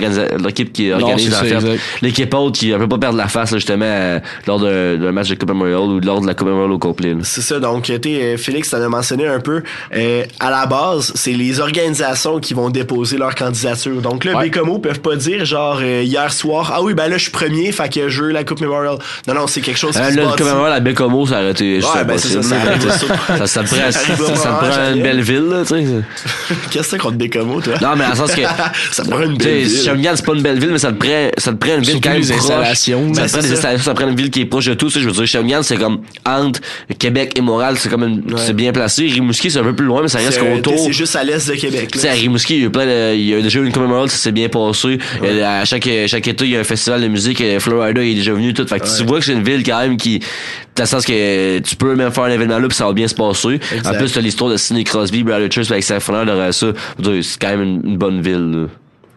[0.45, 1.81] l'équipe qui organise, ça, fait, exact.
[2.03, 5.29] l'équipe haute qui ne peut pas perdre la face, là, justement, euh, lors d'un match
[5.29, 7.15] de Coupe Memorial ou lors de la Coupe Memorial au complet.
[7.23, 9.63] C'est ça, donc tu sais, euh, Félix t'en as mentionné un peu.
[9.95, 14.01] Euh, à la base, c'est les organisations qui vont déposer leur candidature.
[14.01, 17.09] Donc là, Ouais, les Bécomo peuvent pas dire genre euh, hier soir ah oui ben
[17.09, 18.97] là je suis premier fait que je veux la Coupe Memorial.
[19.29, 20.37] Non non c'est quelque chose qui Euh, se là, bâtit.
[20.43, 22.55] comme même la Bécomo, ça aurait été juste Ouais, ben, c'est ça, impossible.
[22.55, 23.37] ça aurait été ça.
[23.39, 25.85] ça, ça te prend, Ça prend une belle ville, là, tu sais.
[26.71, 27.75] Qu'est-ce que c'est contre Bécomo toi?
[27.81, 28.43] Non, mais le sens que.
[28.93, 29.85] ça te prend une Tu belle sais, ville.
[29.85, 32.01] Shawinigan, c'est pas une belle ville, mais ça te prend, ça te prend une ville
[32.01, 32.31] quand même proche.
[32.37, 33.15] installations.
[33.15, 33.55] Ça te prend c'est des ça.
[33.55, 34.91] installations, ça prend une ville qui est proche de tout.
[34.91, 36.61] Ça, je veux dire, Shawinigan, c'est comme entre
[36.99, 39.07] Québec et Montréal, c'est comme une, c'est bien placé.
[39.07, 40.79] Rimouski, c'est un peu plus loin, mais ça reste C'est qu'autour.
[40.85, 41.89] c'est juste à l'est de Québec.
[41.93, 43.61] Tu sais, à Rimouski, il y a eu plein de, il y a eu déjà
[43.61, 44.99] une commémoration, ça s'est bien passé.
[45.23, 48.13] A- À chaque, chaque été, il y a un festival de musique, et Florida il
[48.13, 48.67] est déjà venu tout.
[48.67, 50.19] Fait que tu vois que c'est une ville quand même qui,
[50.77, 53.09] dans le sens que tu peux même faire un événement là puis ça va bien
[53.09, 53.61] se passer.
[53.75, 53.87] Exact.
[53.95, 56.69] En plus, t'as l'histoire de Sidney Crosby, Brad Richards, avec sa frère derrière ça.
[57.23, 58.67] C'est quand même une, une bonne ville, là.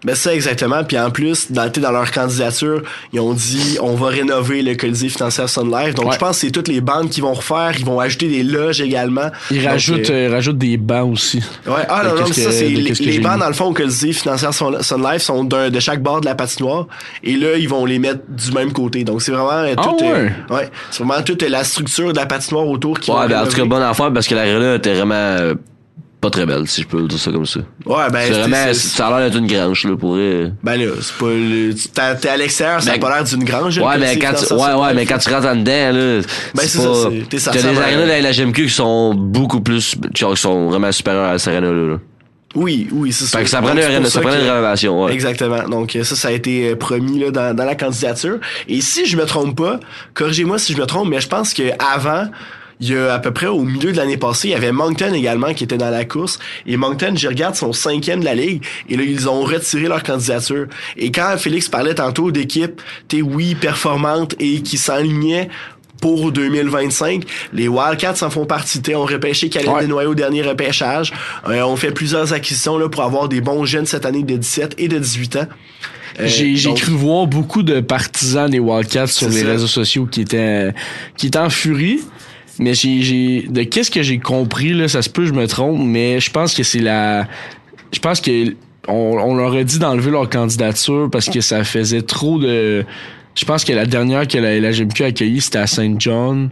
[0.05, 0.83] Ben ça exactement.
[0.83, 2.81] Puis en plus, dans, dans leur candidature,
[3.11, 5.95] ils ont dit on va rénover le Colisée financier Sun Life.
[5.95, 6.13] Donc Ouais.
[6.13, 7.73] je pense que c'est toutes les bandes qui vont refaire.
[7.77, 9.29] Ils vont ajouter des loges également.
[9.51, 11.39] Ils Donc, rajoutent, euh, euh, rajoutent des bancs aussi.
[11.65, 13.19] Ouais, ah non, non, mais ça, c'est les, les lu?
[13.23, 14.77] dans le fond, au Colisée financière Sun,
[15.11, 16.87] Life sont de chaque bord de la patinoire.
[17.23, 19.03] Et là, ils vont les mettre du même côté.
[19.03, 19.97] Donc c'est vraiment euh, Ah tout.
[20.05, 20.69] euh, ouais?
[20.91, 23.65] c'est vraiment toute la structure de la patinoire autour qui Ouais, ben, en tout cas,
[23.65, 25.55] bonne affaire parce que l'arena était vraiment euh,
[26.25, 27.59] pas très belle, si je peux dire ça comme ça.
[27.85, 30.85] Ouais, ben, c'est vraiment, c'est- ça a l'air d'être une grange, là, pour Ben là,
[31.01, 31.73] c'est pas le.
[32.19, 33.77] T'es à l'extérieur, ça a Ben, pas l'air d'une grange.
[33.77, 36.21] Ouais, mais quand tu, ouais, ouais, mais quand tu rentres en dedans, là,
[36.55, 39.95] Ben, c'est ça, c'est- t'es t'as des arénas de la GMQ qui sont beaucoup plus,
[40.13, 41.97] qui sont vraiment supérieures à cette arena-là, là.
[42.55, 43.37] Oui, oui, c'est ça.
[43.37, 45.13] Fait que ça prenait, une, ça prenait une rénovation, ouais.
[45.13, 45.67] Exactement.
[45.67, 48.37] Donc euh, ça, ça a été euh, promis là, dans, dans la candidature.
[48.69, 49.77] Et si je me trompe pas,
[50.13, 51.63] corrigez-moi si je me trompe, mais je pense que
[51.93, 52.27] avant,
[52.79, 55.13] il y a à peu près au milieu de l'année passée, il y avait Moncton
[55.13, 56.39] également qui était dans la course.
[56.67, 58.63] Et Moncton, je regarde, sont cinquième de la ligue.
[58.89, 60.67] Et là, ils ont retiré leur candidature.
[60.97, 65.49] Et quand Félix parlait tantôt d'équipe, t'es oui, performante et qui s'enlignait
[66.01, 67.23] pour 2025.
[67.53, 68.81] Les Wildcats en font partie.
[68.93, 69.81] On repêché Calais Ouais.
[69.81, 71.13] Desnoyers au dernier repêchage.
[71.47, 74.75] Euh, on fait plusieurs acquisitions là, pour avoir des bons jeunes cette année de 17
[74.77, 75.47] et de 18 ans.
[76.19, 79.47] Euh, J'ai j'ai donc- cru voir beaucoup de partisans des Wildcats sur les ça.
[79.47, 80.73] réseaux sociaux qui étaient
[81.17, 82.01] qui étaient en furie.
[82.59, 86.19] Mais j'ai de qu'est-ce que j'ai compris là, ça se peut je me trompe, mais
[86.19, 87.27] je pense que c'est la
[87.91, 88.55] je pense que
[88.87, 92.85] on, on leur a dit d'enlever leur candidature parce que ça faisait trop de
[93.35, 96.49] je pense que la dernière que la, GMQ a accueillie, c'était à Saint John.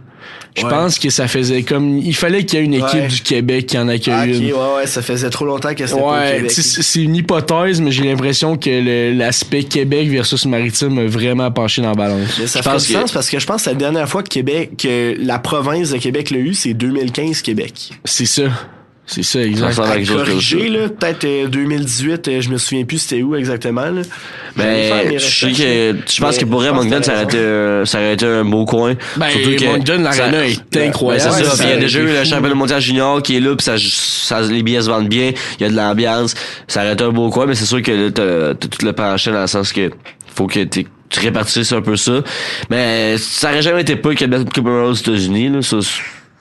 [0.56, 0.70] Je Ouais.
[0.70, 3.08] pense que ça faisait comme il fallait qu'il y ait une équipe Ouais.
[3.08, 4.44] du Québec qui en accueille Ah, une.
[4.46, 8.56] ouais, ouais, ça faisait trop longtemps que c'était Ouais, c'est une hypothèse, mais j'ai l'impression
[8.56, 12.36] que l'aspect Québec versus maritime a vraiment penché dans la balance.
[12.38, 14.08] Mais ça Je fait pense du que- sens parce que je pense que la dernière
[14.08, 17.90] fois que Québec, que la province de Québec l'a eu, c'est 2015 Québec.
[18.04, 18.44] C'est ça.
[19.06, 19.66] C'est ça, Ça exact.
[19.66, 20.30] ressemble à quelque chose comme ça.
[20.56, 23.82] Corrigé, là, peut-être euh, 2018, euh, je me souviens plus c'était où exactement.
[23.84, 24.00] Là.
[24.56, 27.98] Mes je sais que je pense que pour vrai Moncton ça aurait été euh, ça
[27.98, 28.94] aurait été un beau coin.
[29.16, 31.32] Ben, Surtout que Moncton, l'arena est Ouais, incroyable.
[31.36, 31.64] c'est ça.
[31.64, 34.40] il y a déjà eu le championnat mondial junior qui est là, puis ça, ça,
[34.40, 35.32] les billets se vendent bien.
[35.58, 36.34] Il y a de l'ambiance.
[36.66, 38.92] Ça aurait été un beau coin, mais c'est sûr que là, t'as t'as tout le
[38.94, 39.90] penchant dans le sens que
[40.34, 42.22] faut que t'es- tu répartisses un peu ça.
[42.70, 45.48] Mais ça aurait jamais été pas qu'il y ait une Coupe Memorial aux États-Unis.
[45.50, 45.60] Là.
[45.62, 45.76] Ça,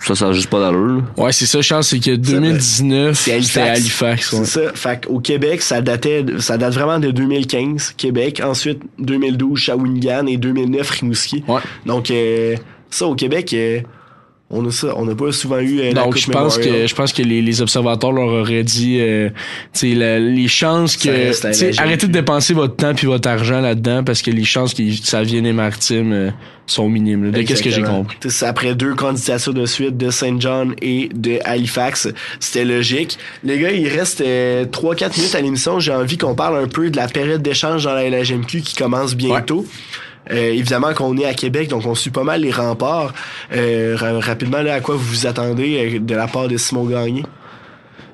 [0.06, 0.97] ça, ça a juste pas d'allure.
[1.18, 1.24] là.
[1.24, 3.80] Ouais, c'est ça, je pense, c'est que 2019, C'est c'était Halifax.
[3.80, 4.34] Halifax.
[4.34, 4.39] ouais.
[4.45, 4.72] C'est ça.
[4.74, 8.41] Fait qu'au Québec, ça datait, ça date vraiment de 2015, Québec.
[8.43, 11.43] Ensuite, 2012, Shawinigan et 2009, Rimouski.
[11.47, 11.62] Ouais.
[11.86, 12.56] Donc, euh,
[12.89, 13.80] ça, au Québec, euh,
[14.54, 14.93] on a ça.
[14.97, 17.62] On n'a pas souvent eu euh, Donc je pense que je pense que les, les
[17.62, 19.30] observateurs leur auraient dit euh,
[19.74, 21.10] tu sais la- les chances que
[21.82, 25.24] arrêtez de dépenser votre temps puis votre argent là-dedans parce que les chances que ça
[25.24, 26.30] vienne des maritimes euh,
[26.66, 27.26] sont minimes.
[27.26, 27.32] là.
[27.32, 28.16] De qu'est-ce que j'ai compris.
[28.28, 32.08] C'est après deux candidatures de suite de Saint John et de Halifax,
[32.39, 33.18] c'était logique.
[33.43, 35.80] Les gars, il reste 3-4 minutes à l'émission.
[35.80, 39.16] J'ai envie qu'on parle un peu de la période d'échange dans la LHMQ qui commence
[39.16, 39.66] bientôt.
[40.32, 43.13] Euh, évidemment qu'on est à Québec, donc on suit pas mal les remparts.
[43.53, 46.86] Euh, ra- rapidement, là, à quoi vous vous attendez euh, de la part de Simon
[46.86, 47.24] Gagné?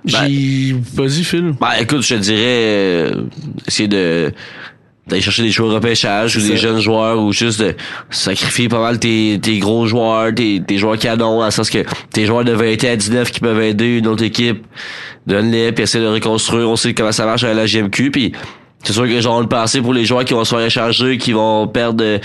[0.06, 1.54] J'ai vas-y Phil.
[1.60, 3.12] Ben écoute, je te dirais euh,
[3.68, 4.32] essayer de
[5.08, 6.56] d'aller chercher des joueurs repêchage ou des ça.
[6.56, 7.76] jeunes joueurs ou juste de
[8.12, 11.80] sacrifier pas mal tes, tes gros joueurs, tes, tes joueurs canons, le sens que
[12.14, 14.64] tes joueurs de 20 à 19 qui peuvent aider une autre équipe,
[15.26, 16.70] donne-les puis essayer de reconstruire.
[16.70, 18.32] On sait comment ça marche à la GMQ puis
[18.84, 21.34] c'est sûr que genre le passé pour les joueurs qui vont se faire échanger, qui
[21.34, 22.18] vont perdre euh,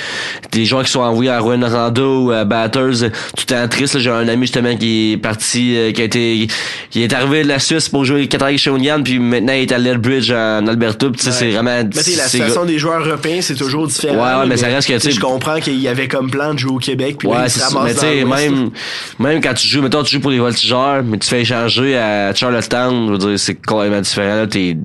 [0.53, 3.67] des joueurs qui sont envoyés à Rouen Rando ou à Batters, euh, tout est en
[3.67, 3.99] triste.
[3.99, 6.47] J'ai un ami justement qui est parti, euh, qui a été,
[6.91, 9.73] qui est arrivé de la Suisse pour jouer 4 avec Shawinigan, puis maintenant il est
[9.73, 11.11] à Lethbridge en Alberta.
[11.11, 11.83] Puis c'est vraiment.
[11.83, 14.15] Mais la situation des joueurs européens, c'est toujours différent.
[14.15, 16.59] Ouais, ouais, mais ça reste que, tu Je comprends qu'il y avait comme plan de
[16.61, 17.69] jouer au Québec, puis Ouais, ça.
[17.83, 18.71] Mais tu sais, même,
[19.19, 22.33] même quand tu joues, mettons, tu joues pour les voltigeurs, mais tu fais échanger à
[22.33, 24.47] Charlottetown, je veux dire, c'est complètement différent, là.
[24.47, 24.77] T'es,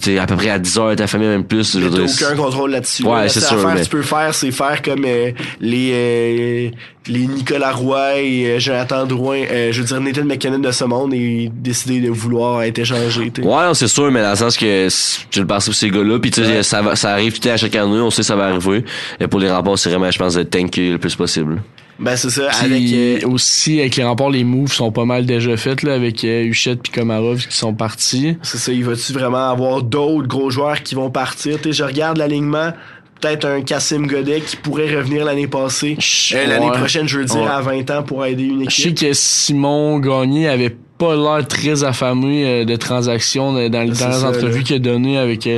[0.00, 1.72] t'es à peu près à 10 10 heures ta famille, même plus.
[1.72, 3.04] T'as dire, aucun contrôle là-dessus.
[3.04, 3.28] Ouais, là.
[3.28, 6.70] C'est sûr, affaire mais- que tu peux faire, c'est faire comme euh, les euh,
[7.08, 10.84] les Nicolas Roy et euh, Jonathan Drouin, euh, je veux dire Nathan McKinnon de ce
[10.84, 13.30] monde et décider de vouloir être échangé.
[13.30, 13.42] t'sais.
[13.42, 14.88] Ouais, c'est sûr, mais dans le sens que
[15.30, 17.56] tu le passes pour ces gars-là, puis tu sais, ça, va- ça arrive tout à
[17.56, 18.84] chaque année, on sait que ça va arriver.
[19.20, 21.62] Et pour les remparts, c'est vraiment, je pense, de tanker le plus possible.
[21.98, 25.56] Ben c'est ça, avec euh, aussi avec les remports, les moves sont pas mal déjà
[25.56, 28.36] faits là, avec euh, Huchette puis Komarov qui sont partis.
[28.42, 31.56] C'est ça, il va-tu vraiment avoir d'autres gros joueurs qui vont partir?
[31.56, 32.72] Tu sais, je regarde l'alignement,
[33.18, 35.96] peut-être un Cassim Godet qui pourrait revenir l'année passée.
[36.34, 36.76] Euh, l'année Ouais.
[36.78, 37.48] prochaine, je veux dire, Ouais.
[37.48, 38.98] à 20 ans pour aider une Je sais équipe.
[39.08, 44.28] que Simon Gagné avait pas l'air très affamé euh, de transactions euh, dans les ça,
[44.28, 45.48] entrevues qu'il a données avec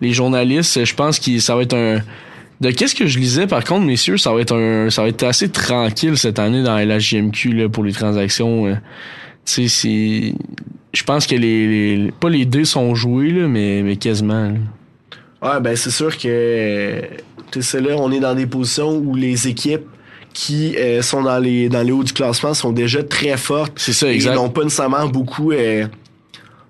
[0.00, 0.82] les journalistes.
[0.86, 1.98] Je pense que ça va être un
[2.62, 5.22] de qu'est-ce que je lisais par contre messieurs, ça va être un ça va être
[5.24, 8.66] assez tranquille cette année dans la LHJMQ là, pour les transactions.
[8.66, 8.74] euh.
[9.44, 10.34] Tu sais c'est
[10.94, 14.50] je pense que les, les- pas les dés sont joués là, mais mais quasiment.
[14.50, 15.54] là.
[15.54, 17.02] Ouais, ben c'est sûr que
[17.50, 19.82] tu sais, là, on est dans des positions où les équipes
[20.32, 23.72] qui euh, sont dans les dans les hauts du classement sont déjà très fortes.
[23.76, 24.32] C'est ça Et exact.
[24.32, 25.86] Ils n'ont pas nécessairement beaucoup euh,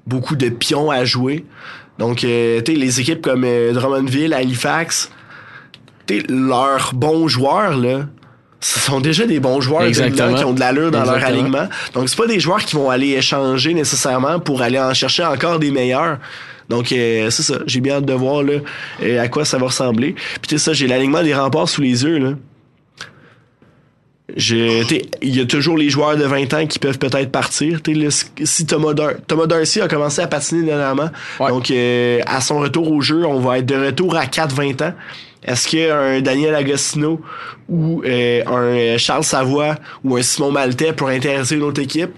[0.06, 1.44] beaucoup de pions à jouer.
[1.98, 5.10] Donc euh, tu sais, les équipes comme euh, Drummondville, Halifax,
[6.28, 8.06] leurs bons joueurs là,
[8.62, 10.18] ce sont déjà des bons joueurs Exactement.
[10.18, 11.68] dominants qui ont de l'allure dans leur alignement.
[11.94, 15.58] Donc c'est pas des joueurs qui vont aller échanger nécessairement pour aller en chercher encore
[15.58, 16.18] des meilleurs.
[16.68, 18.54] Donc euh, c'est ça, j'ai bien hâte de voir là
[19.02, 20.12] euh, à quoi ça va ressembler.
[20.12, 22.30] Puis tu sais ça, j'ai l'alignement des remparts sous les yeux là.
[24.34, 27.80] Il y a toujours les joueurs de 20 ans qui peuvent peut-être partir.
[27.86, 28.08] Là,
[28.44, 32.90] si Thomas, Dar Thomas Darcy a commencé à patiner dernièrement, donc euh, à son retour
[32.90, 34.94] au jeu, on va être de retour à 4-20 ans.
[35.44, 37.20] Est-ce qu'un Daniel Agostino
[37.68, 38.42] ou euh,
[38.94, 39.74] un Charles Savoie
[40.04, 42.10] ou un Simon Maltais pourrait intéresser une autre équipe?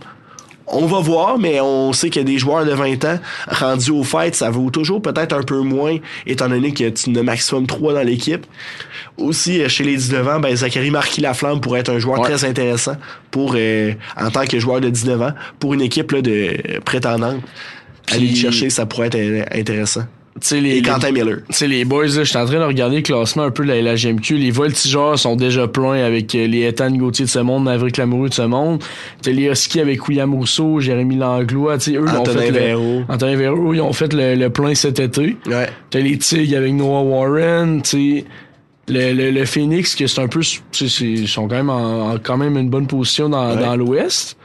[0.66, 3.18] On va voir, mais on sait qu'il y a des joueurs de 20 ans
[3.48, 7.14] rendus au fait, ça vaut toujours peut-être un peu moins, étant donné que tu en
[7.16, 8.46] as maximum 3 dans l'équipe.
[9.18, 12.30] Aussi, euh, chez les 19 ans, ben, Zachary Marquis Laflamme pourrait être un joueur Ouais.
[12.30, 12.96] très intéressant
[13.30, 16.80] pour euh, en tant que joueur de 19 ans, pour une équipe là, de euh,
[16.82, 17.42] prétendante.
[18.10, 20.04] Aller le Puis- chercher, ça pourrait être euh, intéressant.
[20.40, 21.38] Tu sais, les, Et Quentin Miller.
[21.50, 23.68] Sais, les boys, là, je suis en train de regarder le classement un peu de
[23.72, 24.36] la LHMQ.
[24.36, 28.28] Les voltigeurs sont déjà pleins avec euh, les Ethan Gauthier de ce monde, Maverick Lamoureux
[28.30, 28.82] de ce monde.
[29.22, 31.78] T'as les Husky avec William Rousseau, Jérémy Langlois.
[31.78, 33.02] Tu sais, eux, ils ont Antonin fait Véro.
[33.08, 35.36] le, Antonin Véro, ils ont fait le, le plein cet été.
[35.46, 35.68] Ouais.
[35.90, 38.24] T'as les Tigres avec Noah Warren, tu sais.
[38.88, 41.70] Le, le, le Phoenix, que c'est un peu, tu sais, c'est- ils sont quand même
[41.70, 43.62] en, en- quand même une bonne position dans, Ouais.
[43.62, 44.36] dans l'Ouest.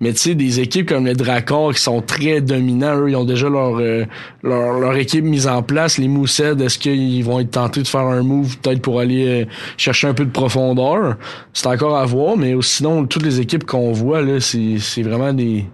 [0.00, 3.24] Mais tu sais, des équipes comme le Dracor qui sont très dominants, eux, ils ont
[3.24, 4.04] déjà leur, euh,
[4.42, 5.98] leur, leur équipe mise en place.
[5.98, 9.44] Les Moussed, est-ce qu'ils vont être tentés de faire un move peut-être pour aller euh,
[9.76, 11.16] chercher un peu de profondeur?
[11.52, 15.32] C'est encore à voir, mais sinon, toutes les équipes qu'on voit, là, c'est c'est vraiment
[15.32, 15.64] des...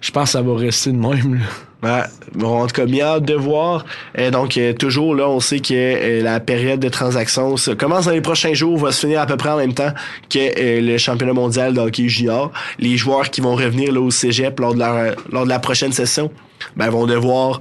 [0.00, 1.40] Je pense que ça va rester de même.
[1.82, 2.02] Ouais,
[2.34, 3.84] bon, en tout cas, bien hâte de voir.
[4.18, 8.06] Euh, donc, euh, toujours, là, on sait que euh, la période de transaction ça commence
[8.06, 9.92] dans les prochains jours, va se finir à peu près en même temps
[10.28, 12.50] que euh, le championnat mondial de hockey junior.
[12.80, 15.92] Les joueurs qui vont revenir là, au cégep lors de, leur, lors de la prochaine
[15.92, 16.32] session
[16.74, 17.60] ben, vont devoir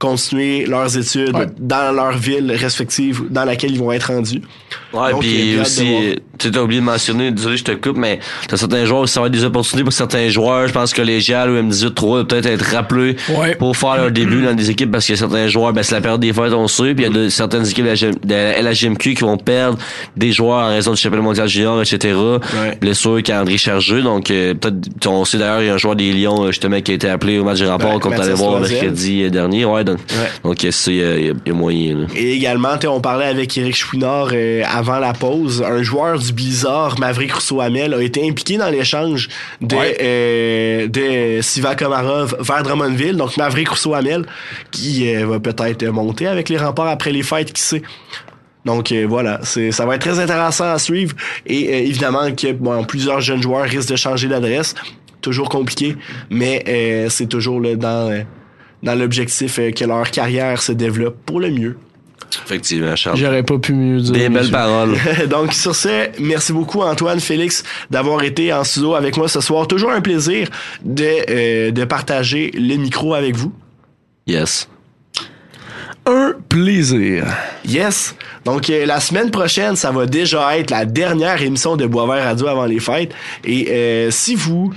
[0.00, 1.46] continuer leurs études Ouais.
[1.56, 4.42] dans leur ville respective dans laquelle ils vont être rendus.
[4.92, 8.18] Ouais, Donc, puis aussi, tu t'as oublié de mentionner, désolé, je te coupe, mais
[8.48, 10.66] t'as certains joueurs où ça va être des opportunités pour certains joueurs.
[10.68, 13.54] Je pense que les ou M18-3 doivent peut-être être rappelés Ouais.
[13.54, 16.20] pour faire leur début dans des équipes parce que certains joueurs, ben, c'est la période
[16.20, 18.34] des fêtes, on sait, puis il y a de- certaines équipes de la, GM de
[18.34, 19.78] la LHMQ qui vont perdre
[20.16, 22.14] des joueurs en raison du championnat mondial junior, etc.
[22.80, 26.12] Blessure, calendrier chargé, donc euh, peut-être, on sait d'ailleurs, il y a un joueur des
[26.12, 29.22] Lions, euh, justement, qui a été appelé au match remparts Ouais, qu'on Mathias voir mercredi
[29.24, 29.98] euh, dernier, ouais, donc,
[30.42, 32.06] donc ça, il y, a- y y moyen, là.
[32.16, 35.62] Et également, tu sais, on parlait avec Eric Chouinard euh, avant la pause.
[35.66, 39.28] Un joueur du Blizzard, Maverick Rousseau-Hamel, a été impliqué dans l'échange
[39.60, 43.16] de, euh, de Siva Komarov vers Drummondville.
[43.16, 44.26] Donc, Maverick Rousseau-Hamel,
[44.70, 47.82] qui euh, va peut-être monter avec les remparts après les fêtes, qui sait.
[48.64, 51.14] Donc euh, voilà, c'est ça va être très intéressant à suivre
[51.46, 54.74] et euh, évidemment que bon, plusieurs jeunes joueurs risquent de changer d'adresse,
[55.20, 55.96] toujours compliqué,
[56.30, 58.24] mais euh, c'est toujours là, dans
[58.82, 61.76] dans l'objectif que leur carrière se développe pour le mieux.
[62.44, 63.16] Effectivement, Charles.
[63.16, 64.12] J'aurais pas pu mieux dire.
[64.12, 64.96] Des belles paroles.
[65.30, 69.66] Donc sur ce, merci beaucoup Antoine, Félix d'avoir été en studio avec moi ce soir.
[69.66, 70.48] Toujours un plaisir
[70.82, 73.52] de euh, de partager le micro avec vous.
[74.26, 74.68] Yes.
[76.06, 77.24] Un plaisir.
[77.64, 78.14] Yes.
[78.44, 82.48] Donc euh, la semaine prochaine, ça va déjà être la dernière émission de Boisvert Radio
[82.48, 83.12] avant les fêtes.
[83.44, 84.72] Et euh, si vous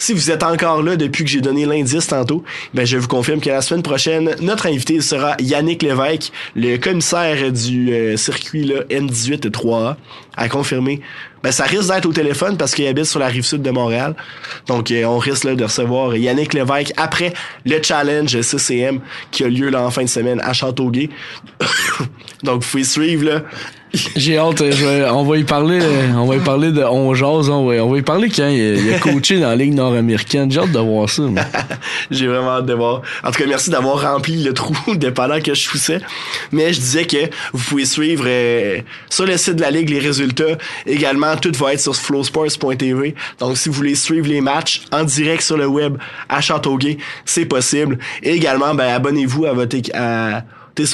[0.00, 2.42] si vous êtes encore là depuis que j'ai donné l'indice tantôt,
[2.72, 7.52] ben je vous confirme que la semaine prochaine, notre invité sera Yannick Lévesque, le commissaire
[7.52, 9.96] du euh, circuit là, N18 3A,
[10.38, 11.02] à confirmer.
[11.42, 14.16] Ben ça risque d'être au téléphone parce qu'il habite sur la rive sud de Montréal.
[14.68, 17.34] Donc euh, on risque là, de recevoir Yannick Lévesque après
[17.66, 21.10] le challenge CCM qui a lieu là en fin de semaine à Châteauguay.
[22.42, 23.42] Donc vous pouvez suivre là.
[24.16, 27.48] J'ai hâte, euh, on va y parler, euh, on va y parler de on jase,
[27.48, 30.50] on va, y parler quand il, il a coaché dans la Ligue nord-américaine.
[30.50, 31.24] J'ai hâte de voir ça.
[32.10, 33.02] J'ai vraiment hâte de voir.
[33.24, 36.00] En tout cas, merci d'avoir rempli le trou dépendant que je poussais.
[36.52, 39.98] Mais je disais que vous pouvez suivre euh, sur le site de la Ligue les
[39.98, 40.56] résultats.
[40.86, 43.14] Également, tout va être sur flowsports.tv.
[43.40, 45.96] Donc, si vous voulez suivre les matchs en direct sur le web
[46.28, 47.98] à Châteauguay, c'est possible.
[48.22, 50.42] Et également, ben, abonnez-vous à votre à,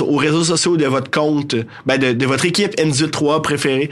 [0.00, 1.54] aux réseaux sociaux de votre compte,
[1.86, 3.90] ben, de, votre équipe N18-3 préférée.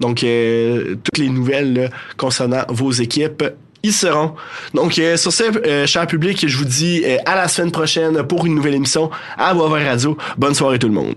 [0.00, 3.44] Donc, euh, toutes les nouvelles là, concernant vos équipes
[3.84, 4.32] ils seront.
[4.72, 8.22] Donc, euh, sur ce, euh, cher public, je vous dis euh, à la semaine prochaine
[8.24, 10.16] pour une nouvelle émission à Boisvert Radio.
[10.38, 11.14] Bonne soirée tout le monde.